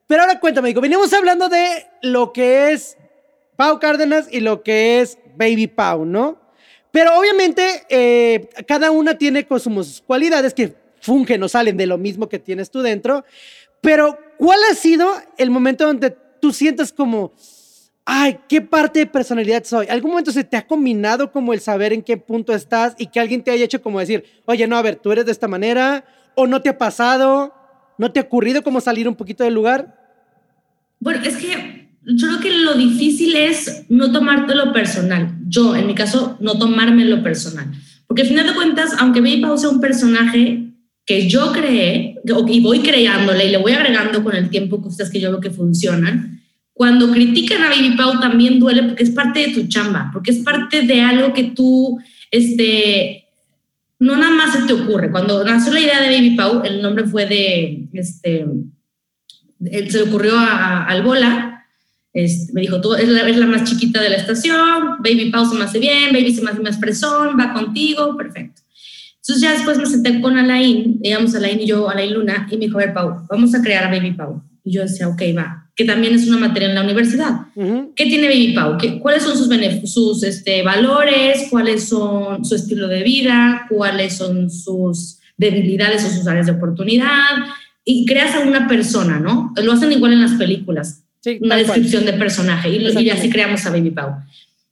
[0.08, 2.98] Pero ahora cuéntame, digo, venimos hablando de lo que es
[3.56, 6.47] Pau Cárdenas y lo que es Baby Pau, ¿no?
[6.92, 12.28] Pero obviamente eh, cada una tiene sus cualidades que fungen o salen de lo mismo
[12.30, 13.24] que tienes tú dentro.
[13.82, 17.34] Pero ¿cuál ha sido el momento donde tú sientes como
[18.10, 19.88] ay, ¿qué parte de personalidad soy?
[19.88, 23.20] ¿Algún momento se te ha combinado como el saber en qué punto estás y que
[23.20, 26.06] alguien te haya hecho como decir, oye, no, a ver, tú eres de esta manera,
[26.34, 27.54] o no te ha pasado,
[27.98, 29.94] no te ha ocurrido como salir un poquito del lugar?
[31.02, 35.36] Bueno, es que yo creo que lo difícil es no tomártelo personal.
[35.48, 37.68] Yo, en mi caso, no tomarme lo personal.
[38.08, 40.64] Porque al final de cuentas, aunque Baby Pau sea un personaje
[41.06, 42.16] que yo creé,
[42.48, 45.52] y voy creándole y le voy agregando con el tiempo cosas que yo veo que
[45.52, 46.42] funcionan,
[46.74, 50.38] cuando critican a Baby Pau también duele porque es parte de tu chamba, porque es
[50.38, 52.00] parte de algo que tú,
[52.32, 53.26] este,
[54.00, 55.12] no nada más se te ocurre.
[55.12, 58.46] Cuando nació la idea de Baby Pau, el nombre fue de, este,
[59.60, 61.57] se le ocurrió a, al Bola,
[62.24, 65.46] este, me dijo, tú es la, es la, más chiquita de la estación, Baby Pau
[65.46, 68.62] se me hace bien, Baby se me hace más presón, va contigo, perfecto.
[69.16, 72.66] Entonces ya después me senté con Alain, digamos Alain y yo, Alain Luna, y me
[72.66, 74.42] dijo, a ver, Pau, vamos a crear a Baby Pau.
[74.64, 77.42] Y yo decía, ok, va que también es una materia en la universidad.
[77.96, 78.78] ¿Qué tiene Baby Pau?
[78.80, 79.48] ¿Qué, ¿Cuáles son sus,
[79.94, 81.48] sus este, valores?
[81.52, 83.68] ¿Cuáles son su estilo de vida?
[83.70, 87.30] ¿Cuáles son sus debilidades o sus áreas de oportunidad?
[87.86, 89.54] Y creas a una persona, ¿no?
[89.64, 91.04] Lo hacen igual en las películas.
[91.42, 92.70] Una descripción de personaje.
[92.70, 94.16] Y, y, así creamos a Baby Pau.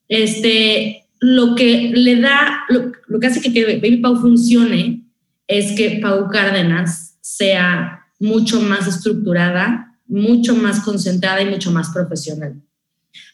[0.07, 5.01] Este, lo que le da, lo, lo que hace que, que Baby Pau funcione
[5.47, 12.55] es que Pau Cárdenas sea mucho más estructurada, mucho más concentrada y mucho más profesional.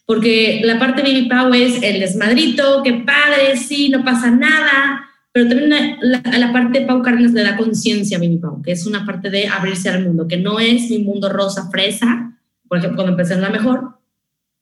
[0.05, 5.05] Porque la parte de Baby Pau es el desmadrito, qué padre, sí, no pasa nada,
[5.31, 5.69] pero también
[6.01, 9.05] la, la parte de Pau Cárdenas le da conciencia a Baby Pau, que es una
[9.05, 12.30] parte de abrirse al mundo, que no es mi mundo rosa fresa,
[12.71, 13.97] por ejemplo, cuando empecé en la mejor,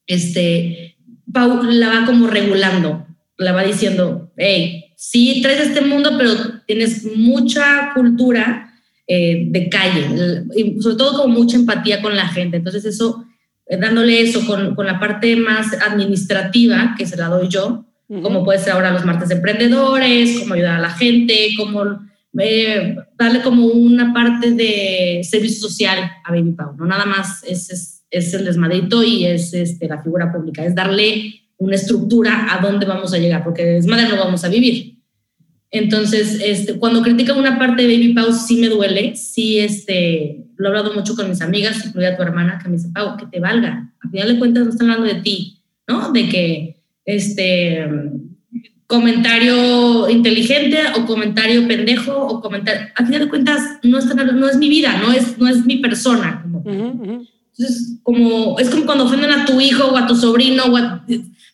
[0.08, 0.98] este,
[1.32, 3.06] Pau la va como regulando,
[3.38, 6.34] la va diciendo, hey, sí traes este mundo, pero
[6.66, 8.74] tienes mucha cultura
[9.06, 10.08] eh, de calle,
[10.56, 12.58] y sobre todo con mucha empatía con la gente.
[12.58, 13.26] Entonces eso,
[13.68, 17.86] eh, dándole eso con, con, la parte más administrativa, que se la doy yo,
[18.24, 22.96] como puede ser ahora los martes de emprendedores, cómo ayudar a la gente, cómo eh,
[23.16, 27.99] darle como una parte de servicio social a Baby Pau, no nada más es, es,
[28.12, 32.86] es el desmadrito y es este, la figura pública, es darle una estructura a dónde
[32.86, 34.98] vamos a llegar, porque desmadre no vamos a vivir.
[35.72, 40.66] Entonces, este, cuando critican una parte de Baby Pau, sí me duele, sí, este, lo
[40.66, 43.40] he hablado mucho con mis amigas, incluida tu hermana, que me dice, Pau, que te
[43.40, 46.12] valga, al final de cuentas no están hablando de ti, ¿no?
[46.12, 47.86] De que, este,
[48.90, 54.58] comentario inteligente o comentario pendejo o comentario, al final de cuentas no, están, no es
[54.58, 56.44] mi vida, no es, no es mi persona.
[57.60, 60.80] Entonces, como, es como cuando ofenden a tu hijo o a tu sobrino o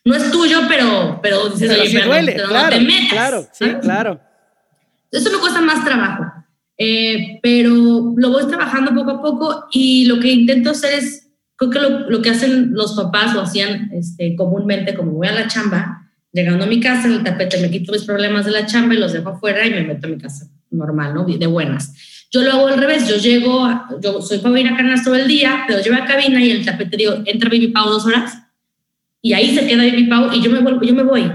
[0.05, 2.77] no es tuyo, pero, pero dices, pero duele, claro,
[3.09, 4.21] Claro, sí, claro.
[5.11, 6.25] Eso me cuesta más trabajo,
[6.77, 11.71] eh, pero lo voy trabajando poco a poco y lo que intento hacer es, creo
[11.71, 15.47] que lo, lo que hacen los papás o hacían este, comúnmente, como voy a la
[15.47, 18.93] chamba, llegando a mi casa, en el tapete me quito mis problemas de la chamba
[18.93, 21.25] y los dejo afuera y me meto a mi casa normal, ¿no?
[21.25, 21.93] De buenas.
[22.35, 23.65] Yo lo hago al revés, yo llego,
[24.03, 26.65] yo soy para ir a Canas todo el día, pero llevo a cabina y el
[26.65, 28.37] tapete digo, entra Baby Pau dos horas
[29.21, 31.31] y ahí se queda Baby Pau y yo me, vuelvo, yo me voy.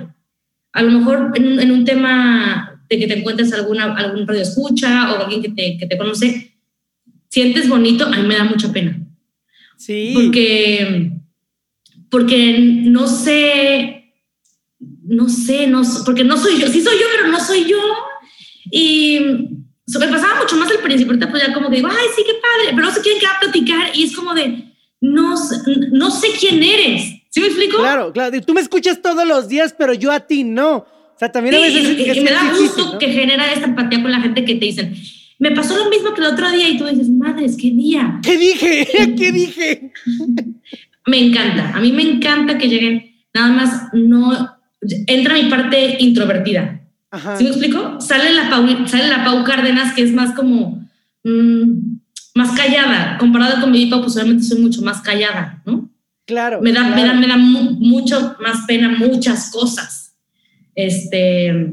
[0.72, 5.14] A lo mejor en, en un tema de que te encuentres alguna, algún radio escucha
[5.14, 6.53] o alguien que te, que te conoce,
[7.30, 9.01] sientes bonito, a mí me da mucha pena.
[9.78, 10.12] Sí.
[10.12, 11.12] Porque,
[12.11, 14.12] porque no sé,
[15.05, 17.78] no sé, no, porque no soy yo, sí soy yo, pero no soy yo.
[18.70, 19.59] Y
[19.99, 22.34] me pasaba mucho más al principio, ahorita pues ya como que digo, ay, sí, qué
[22.34, 24.64] padre, pero no se quieren quedar a platicar y es como de,
[25.01, 25.34] no,
[25.93, 27.14] no sé quién eres.
[27.30, 27.78] ¿Sí me explico?
[27.78, 28.41] Claro, claro.
[28.43, 30.78] Tú me escuchas todos los días, pero yo a ti no.
[30.78, 31.86] O sea, también a veces...
[31.86, 34.95] Sí, y, me da gusto que genera esta empatía con la gente que te dicen,
[35.38, 38.20] me pasó lo mismo que el otro día y tú dices, madres, qué día.
[38.22, 38.86] ¿Qué dije?
[39.18, 39.93] ¿Qué dije?
[41.07, 44.59] me encanta, a mí me encanta que lleguen, nada más no,
[45.07, 46.79] entra mi parte introvertida
[47.36, 48.00] ¿Sí me explico?
[48.00, 50.86] Sale la, Pau, sale la Pau Cárdenas, que es más como,
[51.24, 51.98] mmm,
[52.34, 53.18] más callada.
[53.18, 55.90] Comparado con mi Pau, pues obviamente soy mucho más callada, ¿no?
[56.26, 56.61] Claro.
[56.61, 56.96] Me da, claro.
[56.96, 60.14] me da, me da mu mucho más pena muchas cosas.
[60.76, 61.72] Este,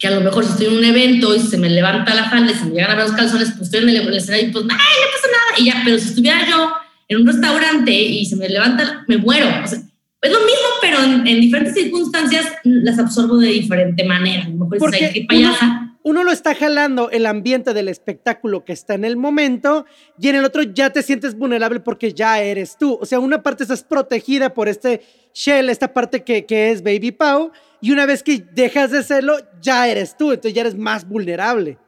[0.00, 2.52] que a lo mejor si estoy en un evento y se me levanta la falda
[2.52, 4.64] y se me llegan a ver los calzones, pues estoy en el escenario y pues,
[4.64, 5.58] ¡ay, no pasa nada!
[5.58, 6.72] Y ya, pero si estuviera yo
[7.08, 9.46] en un restaurante y se me levanta, me muero.
[9.62, 9.78] O sea,
[10.22, 14.44] es lo mismo, pero en, en, diferentes circunstancias las absorbo de diferente manera.
[14.44, 15.66] A lo mejor Porque es, qué payasa.
[15.66, 19.86] Uno, uno, lo está jalando el ambiente del espectáculo que está en el momento
[20.18, 22.98] y en el otro ya te sientes vulnerable porque ya eres tú.
[23.00, 25.00] O sea, una parte estás protegida por este
[25.32, 27.50] shell, esta parte que, que es Baby Pau,
[27.80, 31.78] y una vez que dejas de serlo, ya eres tú, entonces ya eres más vulnerable.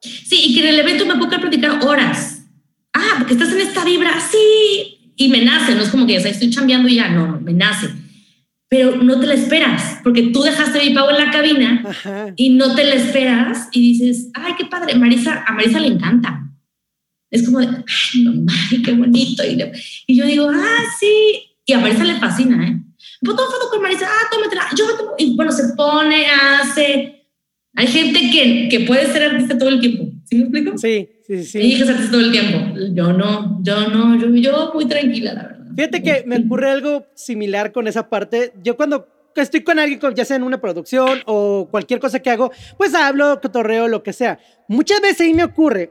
[0.00, 2.42] Sí, y que en el evento me puedo platicar horas.
[2.94, 6.20] Ah, porque estás en esta vibra, sí, y me nace, no es como que o
[6.20, 7.88] sea, estoy chambeando y ya, no, me nace.
[8.68, 12.32] Pero no te la esperas, porque tú dejaste mi pago en la cabina Ajá.
[12.36, 16.42] y no te la esperas y dices, ay, qué padre, Marisa, a Marisa le encanta.
[17.30, 19.42] Es como de, ay, qué bonito.
[19.44, 19.62] Y,
[20.06, 21.42] y, yo digo, ah, sí.
[21.64, 22.80] Y a Marisa le fascina, ¿eh?
[23.20, 24.06] ¿Puedo tomar foto con Marisa?
[24.06, 24.68] Ah, tómatela.
[24.76, 24.84] Yo.
[25.18, 27.26] Y bueno, se pone, hace.
[27.74, 30.10] Hay gente que, que puede ser artista todo el tiempo.
[30.28, 30.76] ¿Sí me explico?
[30.76, 31.72] Sí, sí, sí.
[31.74, 32.58] Es artista todo el tiempo.
[32.92, 35.66] Yo no, yo no, yo, yo muy tranquila, la verdad.
[35.76, 38.52] Fíjate que me ocurre algo similar con esa parte.
[38.62, 39.06] Yo cuando
[39.42, 43.40] estoy con alguien, ya sea en una producción o cualquier cosa que hago, pues hablo,
[43.40, 44.38] cotorreo, lo que sea.
[44.68, 45.90] Muchas veces ahí me ocurre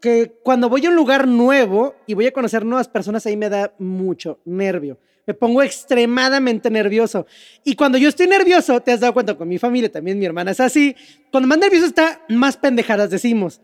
[0.00, 3.48] que cuando voy a un lugar nuevo y voy a conocer nuevas personas, ahí me
[3.48, 4.98] da mucho nervio.
[5.26, 7.26] Me pongo extremadamente nervioso.
[7.64, 10.50] Y cuando yo estoy nervioso, te has dado cuenta con mi familia, también mi hermana
[10.50, 10.94] es así,
[11.30, 13.60] cuando más nervioso está, más pendejadas decimos.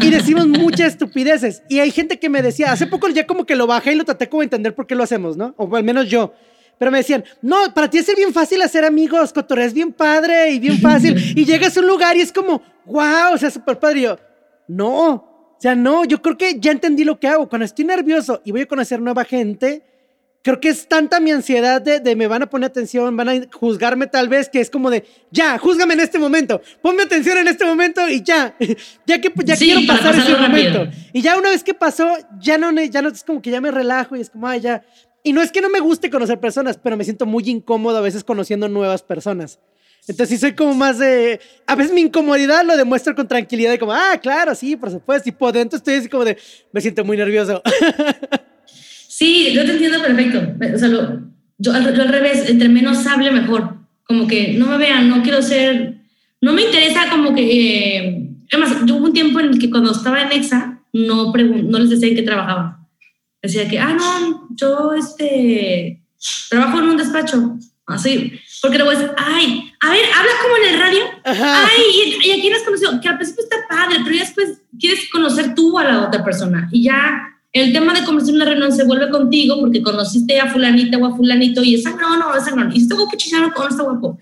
[0.00, 1.62] y decimos muchas estupideces.
[1.68, 4.04] Y hay gente que me decía, hace poco ya como que lo bajé y lo
[4.04, 5.54] traté como entender por qué lo hacemos, ¿no?
[5.56, 6.32] O al menos yo.
[6.78, 10.58] Pero me decían, no, para ti es bien fácil hacer amigos, cotorreas bien padre y
[10.58, 11.16] bien fácil.
[11.36, 14.00] y llegas a un lugar y es como, wow, o sea, súper padre.
[14.00, 14.18] Y yo,
[14.68, 17.48] no, o sea, no, yo creo que ya entendí lo que hago.
[17.48, 19.82] Cuando estoy nervioso y voy a conocer nueva gente,
[20.44, 23.40] creo que es tanta mi ansiedad de, de, me van a poner atención, van a
[23.50, 27.48] juzgarme tal vez, que es como de, ya, júzgame en este momento, ponme atención en
[27.48, 28.54] este momento y ya,
[29.06, 30.86] ya que ya sí, quiero pasar ese momento.
[31.14, 32.06] Y ya una vez que pasó,
[32.38, 34.84] ya no, ya no es como que ya me relajo y es como, ay, ya.
[35.22, 38.02] Y no es que no me guste conocer personas, pero me siento muy incómodo a
[38.02, 39.58] veces conociendo nuevas personas.
[40.06, 41.40] Entonces sí soy como más de...
[41.66, 45.30] A veces mi incomodidad lo demuestro con tranquilidad y como, ah, claro, sí, por supuesto.
[45.30, 46.36] Y por dentro estoy así como de,
[46.70, 47.62] me siento muy nervioso.
[48.66, 50.42] Sí, yo te entiendo perfecto.
[50.74, 51.20] O sea, lo,
[51.58, 53.76] yo, al, yo, al, revés, entre menos hable mejor.
[54.04, 55.98] Como que no me vean, no quiero ser...
[56.40, 57.42] No me interesa como que...
[57.96, 61.78] Eh, además, yo hubo un tiempo en el que cuando estaba en EXA, no, no
[61.78, 62.86] les decía en qué trabajaba.
[63.42, 66.02] Decía que, ah, no, yo este,
[66.50, 67.56] trabajo en un despacho.
[67.86, 68.32] Así.
[68.62, 71.04] Porque luego es, ay, a ver, habla como en el radio.
[71.24, 71.66] Ajá.
[71.66, 74.60] Ay, y, y aquí no has conocido, que al principio está padre, pero ya después
[74.78, 76.68] quieres conocer tú a la otra persona.
[76.72, 80.98] Y ya el tema de conversar una reunión se vuelve contigo porque conociste a fulanita
[80.98, 82.72] o a fulanito y es sangrón o es sangrón.
[82.74, 84.18] Y está guapo chicharo o no está guapo.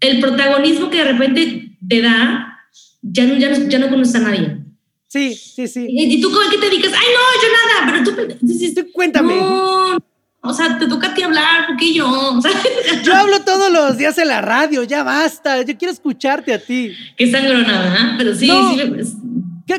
[0.00, 2.58] El protagonismo que de repente te da,
[3.02, 4.56] ya no, ya no, ya no conoces a nadie.
[5.08, 5.86] Sí, sí, sí.
[5.90, 6.92] Y, tú, ¿qué te dedicas?
[6.94, 9.36] Ay, no, yo nada, pero tú dices, tú cuéntame.
[9.36, 9.98] No,
[10.40, 12.08] o sea, te toca a ti hablar, porque yo.
[12.38, 12.50] O sea,
[13.02, 15.62] yo hablo todos los días en la radio, ya basta.
[15.62, 16.94] Yo quiero escucharte a ti.
[17.16, 18.14] Qué sangrona, ¿eh?
[18.16, 18.74] Pero sí, no.
[18.74, 19.27] sí.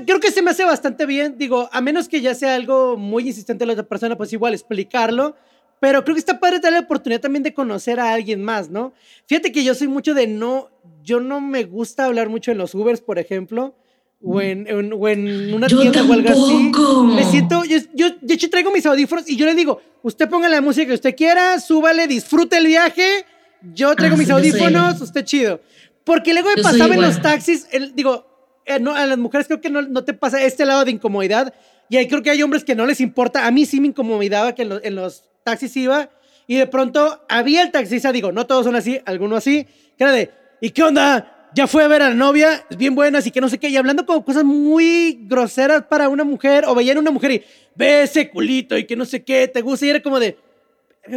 [0.05, 1.35] Creo que se me hace bastante bien.
[1.37, 5.35] Digo, a menos que ya sea algo muy insistente la otra persona, pues igual explicarlo.
[5.79, 8.93] pero creo que está padre tener la oportunidad también de conocer a alguien más, ¿no?
[9.27, 10.69] Fíjate que yo soy mucho de no,
[11.03, 13.75] yo no me gusta hablar mucho en los Ubers, por ejemplo,
[14.21, 16.71] o en, una tienda o algo así.
[17.15, 20.49] Me siento, yo, yo, de hecho traigo mis audífonos y yo le digo, usted ponga
[20.49, 23.25] la música que usted quiera, súbale, disfrute el viaje,
[23.73, 25.61] yo traigo ah, mis audífonos, usted chido.
[26.03, 28.28] Porque luego me pasaba en los taxis, el, digo,
[28.69, 31.53] eh, no, a las mujeres creo que no, no, te pasa este lado de incomodidad.
[31.89, 33.45] Y ahí creo que hay hombres que no les importa.
[33.45, 36.09] A mí sí me incomodaba que en, en los taxis iba
[36.49, 40.11] y de pronto había el taxista, digo, no todos son así, algunos así, que era
[40.11, 41.49] de, ¿y qué onda?
[41.53, 43.69] Ya fue a ver a la novia, es bien buena, así que no sé qué,
[43.69, 47.43] y hablando como cosas muy groseras para una mujer, o veían una mujer y
[47.75, 50.39] ve ese culito y que no sé qué, te gusta, y era como de,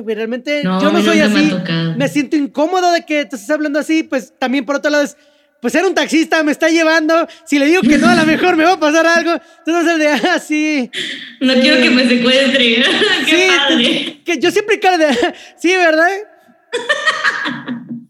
[0.04, 1.50] realmente yo no soy así,
[1.96, 5.16] me, siento incómodo de que te estés hablando así, pues también por otro lado es,
[5.62, 7.28] pues era un taxista, me está llevando.
[7.44, 9.40] Si le digo que no, a lo mejor me va a pasar algo.
[9.64, 10.90] Entonces, el de, ah, sí.
[11.38, 12.84] No quiero que me secuestre.
[13.26, 15.16] Qué sí, Que yo siempre cara de,
[15.56, 16.08] sí, ¿verdad?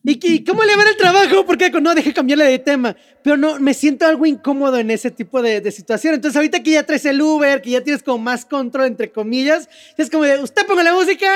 [0.03, 1.45] ¿Y, cómo le va el trabajo?
[1.45, 2.97] Porque no, dejé cambiarle de tema.
[3.23, 6.15] Pero no, me siento algo incómodo en ese tipo de, de, situación.
[6.15, 9.69] Entonces, ahorita que ya traes el Uber, que ya tienes como más control, entre comillas,
[9.99, 11.31] es como de, usted ponga la música,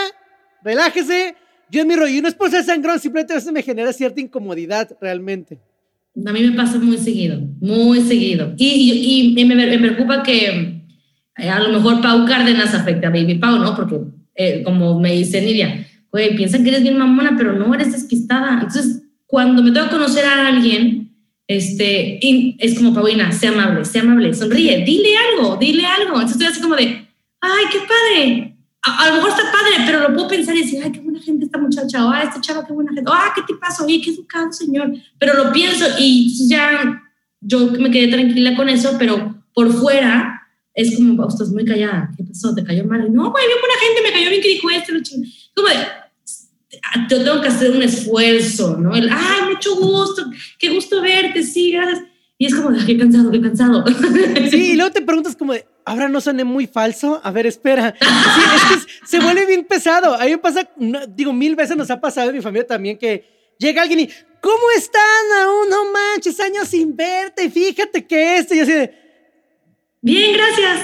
[0.65, 1.37] relájese,
[1.69, 2.15] yo en mi rollo.
[2.15, 5.59] Y no es por ser sangrón, simplemente a veces me genera cierta incomodidad realmente.
[6.25, 8.55] A mí me pasa muy seguido, muy seguido.
[8.57, 10.83] Y, y, me, me, preocupa que
[11.37, 13.75] eh, a lo mejor Pau Cárdenas afecte a Baby Pau, ¿no?
[13.77, 14.01] Porque,
[14.35, 18.55] eh, como me dice Nidia, güey, piensan que eres bien mamona, pero no, eres despistada.
[18.55, 21.13] Entonces, cuando me tengo que conocer a alguien,
[21.47, 22.19] este,
[22.59, 26.15] es como Paulina, sea amable, sea amable, sonríe, dile algo, dile algo.
[26.15, 27.07] Entonces estoy así como de,
[27.41, 28.56] ay, qué padre,
[28.87, 31.45] a, lo mejor está padre, pero lo puedo pensar y decir, ay, qué buena gente
[31.45, 34.11] esta muchacha, o ah, esta chava, qué buena gente, ah, qué te pasa, oye, qué
[34.11, 34.93] educado, señor.
[35.19, 37.03] Pero lo pienso y ya
[37.41, 40.43] yo me quedé tranquila con eso, pero por fuera
[40.75, 42.55] es como, estás muy callada, ¿qué pasó?
[42.55, 43.13] ¿Te cayó mal?
[43.13, 45.01] No, güey, bien buena gente, me cayó bien que dijo esto, lo
[45.55, 45.75] Como de,
[47.09, 48.95] yo tengo que hacer un esfuerzo, ¿no?
[48.95, 52.03] El, ay, mucho gusto, qué gusto verte, sí, gracias.
[52.39, 53.85] Y es como, qué cansado, qué cansado.
[54.51, 57.21] Sí, y luego te preguntas como de, ahora no suene muy falso.
[57.25, 57.95] A ver, espera.
[57.99, 60.15] Sí, es que se vuelve bien pesado.
[60.15, 60.69] A mí me pasa,
[61.09, 64.11] digo, mil veces nos ha pasado en mi familia también que llega alguien y,
[64.41, 65.03] ¿cómo están
[65.43, 65.71] aún?
[65.71, 67.49] No manches, años sin verte.
[67.49, 68.55] Fíjate que esto.
[68.55, 68.95] Y así de,
[70.03, 70.81] bien, gracias.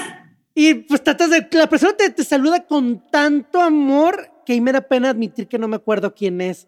[0.55, 4.71] Y pues tratas de, la persona te, te saluda con tanto amor que ahí me
[4.71, 6.67] da pena admitir que no me acuerdo quién es.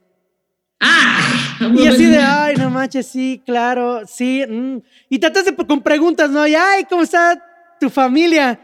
[0.82, 4.44] Ah, y así de, ay, no manches, sí, claro, sí.
[4.46, 4.80] Mm".
[5.08, 6.46] Y tratas de, con preguntas, ¿no?
[6.46, 7.42] Y, ay, ¿cómo está
[7.80, 8.60] tu familia?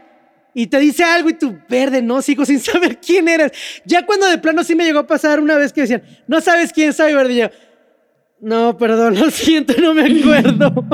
[0.54, 3.52] Y te dice algo y tú, verde, no, sigo sin saber quién eres.
[3.84, 6.72] Ya cuando de plano sí me llegó a pasar una vez que decían, no sabes
[6.72, 7.32] quién soy, verde.
[7.32, 7.50] Y yo,
[8.40, 10.72] no, perdón, lo siento, no me acuerdo.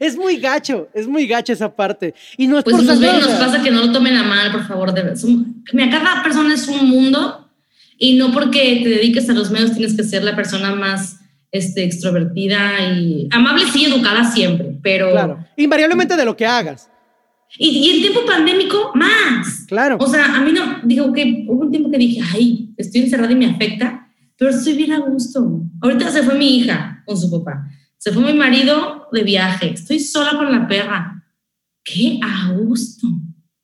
[0.00, 2.14] es muy gacho, es muy gacho esa parte.
[2.36, 4.66] Y no es pues por nos, nos pasa que no lo tomen a mal, por
[4.66, 4.92] favor.
[4.92, 5.14] De,
[5.72, 7.50] mira, cada persona es un mundo
[7.96, 11.21] y no porque te dediques a los medios tienes que ser la persona más
[11.52, 15.12] este, extrovertida y amable, sí, educada siempre, pero...
[15.12, 16.88] Claro, invariablemente de lo que hagas.
[17.58, 19.66] Y, y el tiempo pandémico, más.
[19.68, 19.98] Claro.
[20.00, 23.30] O sea, a mí no, digo que hubo un tiempo que dije, ay, estoy encerrada
[23.30, 25.60] y me afecta, pero estoy bien a gusto.
[25.82, 30.00] Ahorita se fue mi hija con su papá, se fue mi marido de viaje, estoy
[30.00, 31.22] sola con la perra.
[31.84, 33.08] Qué a gusto.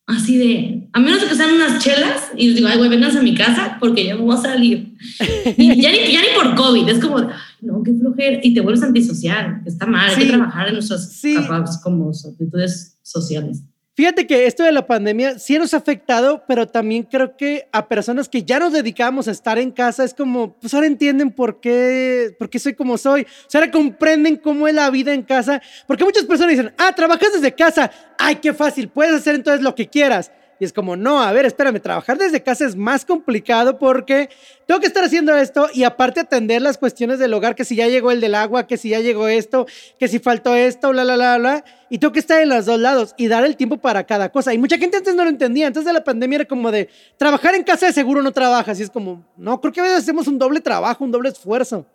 [0.07, 3.23] Así de, a menos que sean unas chelas y les digo, ay, güey, vengas a
[3.23, 4.95] mi casa porque yo no voy a salir.
[5.57, 7.29] y ya ni, ya ni por COVID, es como,
[7.61, 8.41] no, qué flojera.
[8.43, 11.37] Y te vuelves antisocial, está mal, hay que trabajar en nuestras sí.
[11.83, 13.63] como actitudes sociales.
[13.99, 17.89] Fíjate que esto de la pandemia sí nos ha afectado, pero también creo que a
[17.89, 21.59] personas que ya nos dedicamos a estar en casa es como, pues ahora entienden por
[21.59, 23.23] qué, por qué soy como soy.
[23.23, 25.61] O sea, ahora comprenden cómo es la vida en casa.
[25.89, 27.91] Porque muchas personas dicen, ah, trabajas desde casa.
[28.17, 30.31] Ay, qué fácil, puedes hacer entonces lo que quieras.
[30.61, 34.29] Y es como, no, a ver, espérame, trabajar desde casa es más complicado porque
[34.67, 37.87] tengo que estar haciendo esto y aparte atender las cuestiones del hogar, que si ya
[37.87, 39.67] llegó el del agua, que si ya llegó esto,
[39.99, 41.65] que si faltó esto, bla, bla, bla, bla.
[41.91, 44.53] Y tengo que estar en los dos lados y dar el tiempo para cada cosa.
[44.53, 45.69] Y mucha gente antes no lo entendía.
[45.69, 48.81] Antes de la pandemia era como de, trabajar en casa de seguro no trabajas.
[48.81, 51.87] Y es como, no, creo que a veces hacemos un doble trabajo, un doble esfuerzo.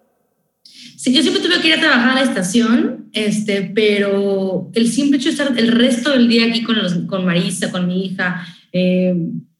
[0.98, 5.18] Sí, yo siempre tuve que ir a trabajar a la estación, este, pero el simple
[5.18, 8.46] hecho de estar el resto del día aquí con, los, con Marisa, con mi hija,
[8.72, 9.16] eh,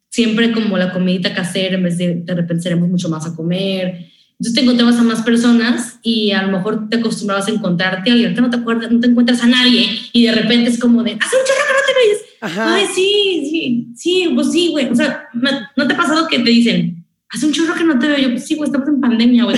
[0.10, 4.08] siempre como la comidita casera, en vez de de repente seremos mucho más a comer.
[4.34, 8.24] Entonces te encontrabas a más personas y a lo mejor te acostumbrabas a encontrarte y
[8.24, 11.12] ahorita no te acuerdas, no te encuentras a nadie y de repente es como de,
[11.12, 12.58] hace un chorro que no te ves.
[12.60, 14.90] Ay, sí, sí, sí, pues sí, güey.
[14.90, 17.03] O sea, ¿no te ha pasado que te dicen,
[17.34, 18.18] hace un chorro que no te veo.
[18.18, 19.58] Yo, pues sí, güey, estamos en pandemia, güey.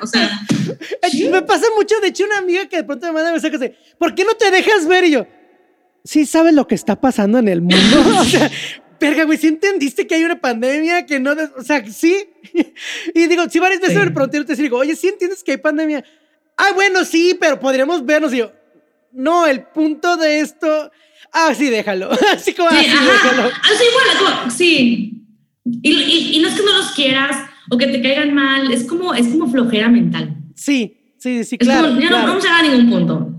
[0.00, 0.40] o sea.
[1.30, 4.14] Me pasa mucho, de hecho, una amiga que de pronto me manda mensajes de, ¿por
[4.14, 5.04] qué no te dejas ver?
[5.04, 5.26] Y yo,
[6.04, 7.76] sí sabes lo que está pasando en el mundo.
[8.20, 8.50] o sea,
[9.00, 11.06] verga, güey, ¿sí entendiste que hay una pandemia?
[11.06, 12.28] Que no, o sea, sí.
[13.14, 16.04] y digo, si varias veces me pregunté, te digo, oye, ¿sí entiendes que hay pandemia?
[16.56, 18.32] Ah, bueno, sí, pero podríamos vernos.
[18.34, 18.52] Y yo,
[19.12, 20.90] no, el punto de esto,
[21.32, 22.10] ah, sí, déjalo.
[22.32, 23.42] así como, sí, así, déjalo.
[23.44, 25.25] Así, ah, bueno, sí.
[25.82, 27.36] Y, y, no es que no los quieras
[27.70, 30.36] o que te caigan mal, es como, es como flojera mental.
[30.54, 31.98] Sí, sí, sí, claro.
[31.98, 33.32] ya no vamos a llegar a ningún punto.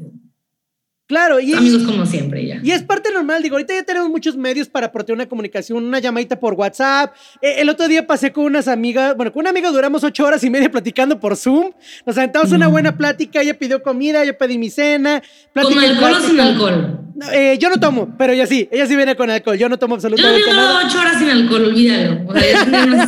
[1.08, 2.60] Claro, y amigos como siempre ya.
[2.62, 6.00] Y es parte normal, digo, ahorita ya tenemos muchos medios para proteger una comunicación, una
[6.00, 7.16] llamadita por WhatsApp.
[7.42, 10.44] Eh, el otro día pasé con unas amigas, bueno, con una amiga duramos ocho horas
[10.44, 11.72] y media platicando por Zoom.
[12.06, 15.24] Nos aventamos una buena plática, ella pidió comida, yo pedí mi cena.
[15.54, 17.07] ¿Con alcohol o sin alcohol?
[17.32, 19.96] Eh, yo no tomo, pero ella sí, ella sí viene con alcohol, yo no tomo
[19.96, 20.82] absolutamente yo, yo nada.
[20.82, 22.28] Yo ocho horas sin alcohol, olvídalo.
[22.28, 23.08] O sea, no, no, yo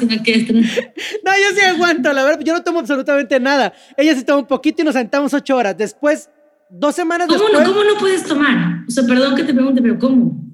[1.55, 3.71] sí aguanto, la verdad, yo no tomo absolutamente nada.
[3.95, 5.77] Ella sí toma un poquito y nos aventamos ocho horas.
[5.77, 6.29] Después
[6.69, 7.67] dos semanas ¿Cómo después.
[7.67, 8.83] No, ¿Cómo no puedes tomar?
[8.87, 10.49] O sea, perdón que te pregunte, pero ¿cómo?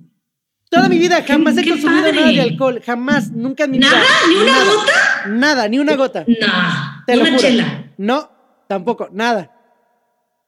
[0.70, 4.01] Toda mi vida jamás he consumido nada de alcohol, jamás, nunca en mi ¿Nada?
[4.28, 4.91] ¿Ni una nada, gota?
[5.30, 6.26] Nada, ni una gota.
[6.28, 7.03] No.
[7.08, 7.93] Te una chela.
[7.97, 8.30] No,
[8.68, 9.51] tampoco, nada.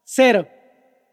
[0.04, 0.48] Cero.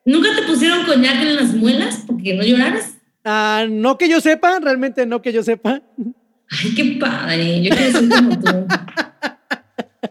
[0.05, 2.95] ¿Nunca te pusieron coñac en las muelas porque no lloraras?
[3.25, 5.81] Ah, no que yo sepa, realmente no que yo sepa.
[6.51, 7.63] Ay, qué padre.
[7.63, 8.67] Yo quiero ser como tú.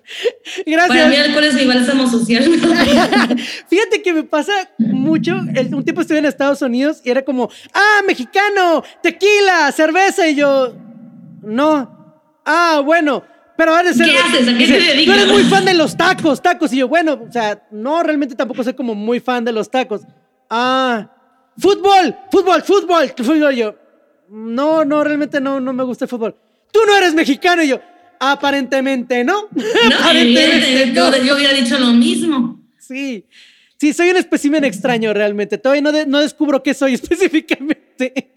[0.65, 0.97] Gracias.
[0.97, 2.43] Para mí alcohol es mi bálsamo social.
[3.69, 5.35] Fíjate que me pasa mucho.
[5.35, 10.27] un tiempo estuve en Estados Unidos y era como, ah, mexicano, tequila, cerveza.
[10.27, 10.75] Y yo,
[11.43, 12.19] no.
[12.45, 13.23] Ah, bueno.
[13.55, 14.47] Pero ¿Qué haces?
[14.47, 15.05] ¿A qué te dedicas?
[15.05, 16.73] Tú eres muy fan de los tacos, tacos.
[16.73, 20.01] Y yo, bueno, o sea, no, realmente tampoco soy como muy fan de los tacos.
[20.49, 21.09] Ah,
[21.57, 23.53] fútbol, fútbol, fútbol, fútbol.
[23.53, 23.75] Y yo,
[24.29, 26.35] no, no, realmente no, no me gusta el fútbol.
[26.71, 27.61] Tú no eres mexicano.
[27.63, 27.79] Y yo,
[28.25, 29.49] Aparentemente no.
[29.51, 31.17] No, Aparentemente no.
[31.17, 32.61] yo hubiera dicho lo mismo.
[32.79, 33.25] Sí.
[33.83, 35.57] Sí, soy un espécimen extraño realmente.
[35.57, 38.31] Todavía no, no descubro qué soy específicamente.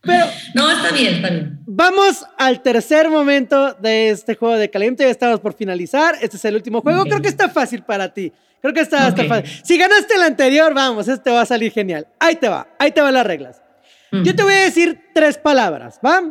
[0.00, 0.26] Pero.
[0.54, 1.58] No, está bien, está bien.
[1.66, 5.02] Vamos al tercer momento de este juego de caliente.
[5.02, 6.14] Ya estamos por finalizar.
[6.22, 7.02] Este es el último juego.
[7.02, 8.32] Creo que está fácil para ti.
[8.62, 9.60] Creo que está, está, fácil.
[9.64, 12.06] Si ganaste el anterior, vamos, este va a salir genial.
[12.20, 13.60] Ahí te va, ahí te van las reglas.
[14.12, 14.22] Mm.
[14.22, 16.22] Yo te voy a decir tres palabras, ¿va?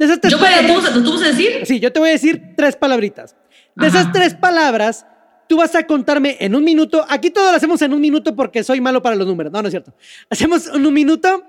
[0.00, 1.64] De esas tres palabras, ¿tú, vas a decir?
[1.64, 3.36] Sí, yo te voy a decir tres palabritas.
[3.76, 5.06] De esas tres palabras,
[5.50, 7.04] tú vas a contarme en un minuto.
[7.08, 9.52] Aquí todo lo hacemos en un minuto porque soy malo para los números.
[9.52, 9.92] No, no es cierto.
[10.30, 11.42] Hacemos en un minuto.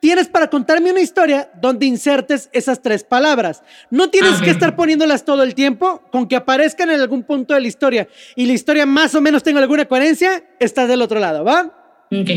[0.00, 3.62] Tienes para contarme una historia donde insertes esas tres palabras.
[3.90, 7.62] No tienes que estar poniéndolas todo el tiempo, con que aparezcan en algún punto de
[7.62, 11.42] la historia y la historia más o menos tenga alguna coherencia, estás del otro lado,
[11.42, 12.04] ¿va?
[12.12, 12.30] Ok.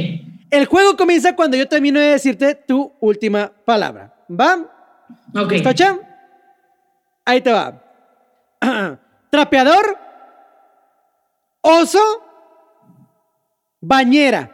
[0.50, 4.66] El juego comienza cuando yo termino de decirte tu última palabra, ¿va?
[5.36, 5.52] Ok.
[5.52, 6.00] ¿Está
[7.26, 7.84] Ahí te va.
[9.30, 9.98] Trapeador,
[11.62, 12.00] oso,
[13.80, 14.52] bañera.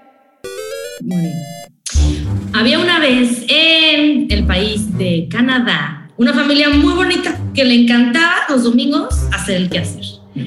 [2.54, 8.46] Había una vez en el país de Canadá una familia muy bonita que le encantaba
[8.50, 10.04] los domingos hacer el quehacer.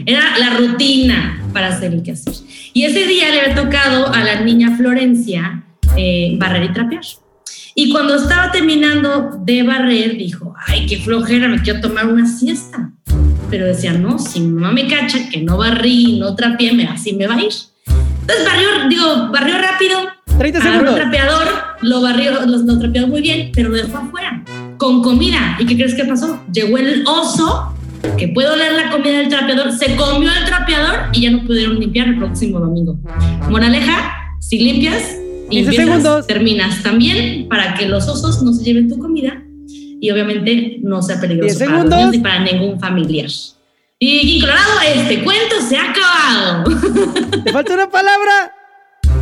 [0.07, 2.35] Era la rutina para hacer el quehacer.
[2.73, 5.65] Y ese día le había tocado a la niña Florencia
[5.97, 7.03] eh, barrer y trapear.
[7.75, 12.93] Y cuando estaba terminando de barrer, dijo, ay, qué flojera, me quiero tomar una siesta.
[13.51, 17.27] Pero decía, no, si mi mamá me cacha que no barrí, no trapeé, así me
[17.27, 17.53] va a ir.
[18.21, 19.99] Entonces barrió, digo, barrió rápido.
[20.39, 20.95] 30 segundos.
[20.95, 21.49] El trapeador,
[21.83, 24.45] lo barrió, lo, lo trapeó muy bien, pero lo dejó afuera,
[24.79, 25.57] con comida.
[25.59, 26.41] ¿Y qué crees que pasó?
[26.53, 27.75] Llegó el oso,
[28.17, 31.79] que puede oler la comida del trapeador, se comió el trapeador y ya no pudieron
[31.81, 32.99] limpiar el próximo domingo.
[33.49, 35.17] Moraleja, si limpias,
[35.51, 36.27] y segundos.
[36.27, 39.40] terminas también para que los osos no se lleven tu comida
[40.01, 43.29] y obviamente no sea peligroso para los niños ni para ningún familiar.
[44.03, 46.65] Y, Colorado, este cuento se ha acabado.
[47.45, 48.57] ¿Te falta una palabra?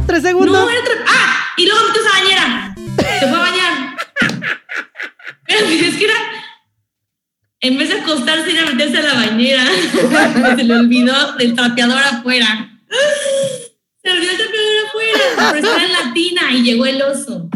[0.07, 0.53] ¿Tres segundos?
[0.55, 1.49] No, era ¡Ah!
[1.57, 2.75] Y luego metió esa bañera.
[2.97, 3.97] Se fue a bañar.
[5.49, 6.15] es que era...
[7.61, 9.65] En vez de acostarse, ir a meterse a la bañera.
[10.57, 12.71] se le olvidó del trapeador afuera.
[14.01, 17.49] Se olvidó el trapeador afuera, pero estaba en la tina y llegó el oso.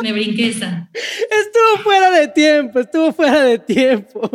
[0.00, 0.88] Me brinqué esa.
[0.94, 4.30] Estuvo fuera de tiempo, estuvo fuera de tiempo.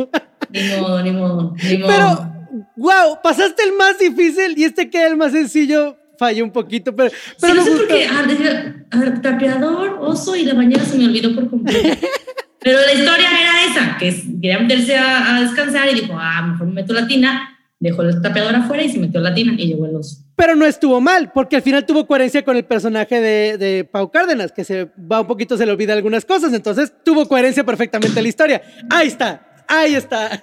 [0.50, 1.88] Ni modo, ni modo, ni modo.
[1.88, 6.50] Pero, wow, pasaste el más difícil y este que era el más sencillo falló un
[6.50, 8.22] poquito, pero, pero sí, no sé por qué, a
[8.98, 11.88] ver, trapeador, oso y la bañera se me olvidó por completo.
[12.60, 14.10] Pero la historia era esa, que
[14.42, 18.20] quería meterse a, a descansar y dijo, ah, mejor me meto la tina dejó el
[18.20, 20.24] tapeador afuera y se metió la tina y llegó el oso.
[20.38, 24.08] Pero no estuvo mal, porque al final tuvo coherencia con el personaje de, de, Pau
[24.08, 28.22] Cárdenas, que se va un poquito, se le olvida algunas cosas, entonces tuvo coherencia perfectamente
[28.22, 28.62] la historia.
[28.88, 30.40] Ahí está, ahí está.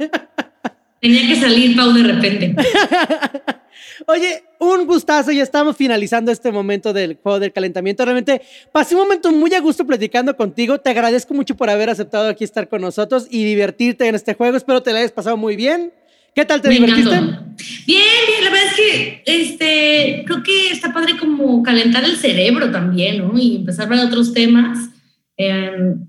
[1.00, 2.56] Tenía que salir Pau de repente.
[4.08, 8.04] Oye, un gustazo, ya estamos finalizando este momento del juego del calentamiento.
[8.04, 8.42] Realmente
[8.74, 10.78] pasé un momento muy a gusto platicando contigo.
[10.78, 14.58] Te agradezco mucho por haber aceptado aquí estar con nosotros y divertirte en este juego.
[14.58, 15.94] Espero te la hayas pasado muy bien.
[16.36, 17.10] ¿Qué tal te divertiste?
[17.10, 22.72] Bien, bien, la verdad es que este, creo que está padre como calentar el cerebro
[22.72, 23.40] también, ¿no?
[23.40, 24.90] Y empezar a de otros temas.
[25.38, 26.06] Em,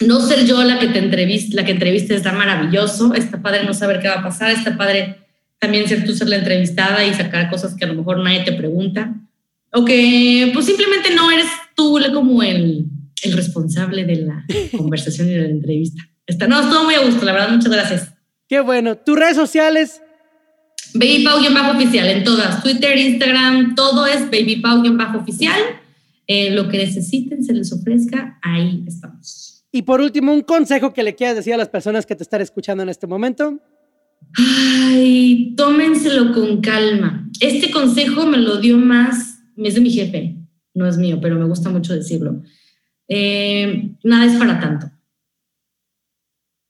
[0.00, 3.72] no ser yo la que te entreviste, la que entreviste está maravilloso, está padre no
[3.72, 5.18] saber qué va a pasar, está padre
[5.60, 8.52] también ser tú ser la entrevistada y sacar cosas que a lo mejor nadie te
[8.52, 9.14] pregunta,
[9.72, 11.46] o que pues simplemente no eres
[11.76, 12.86] tú como el,
[13.22, 14.44] el responsable de la
[14.76, 16.02] conversación y de la entrevista.
[16.26, 18.19] Está, no, estuvo muy a gusto, la verdad, muchas gracias.
[18.50, 18.96] Qué bueno.
[18.96, 20.02] ¿Tus redes sociales?
[20.94, 25.60] Baby Pau-oficial oficial en todas, Twitter, Instagram, todo es Baby Pau-oficial.
[26.26, 29.64] Eh, lo que necesiten, se les ofrezca, ahí estamos.
[29.70, 32.40] Y por último, un consejo que le quieras decir a las personas que te están
[32.40, 33.60] escuchando en este momento.
[34.36, 37.30] Ay, tómenselo con calma.
[37.38, 40.34] Este consejo me lo dio más, es de mi jefe,
[40.74, 42.42] no es mío, pero me gusta mucho decirlo.
[43.06, 44.90] Eh, nada es para tanto.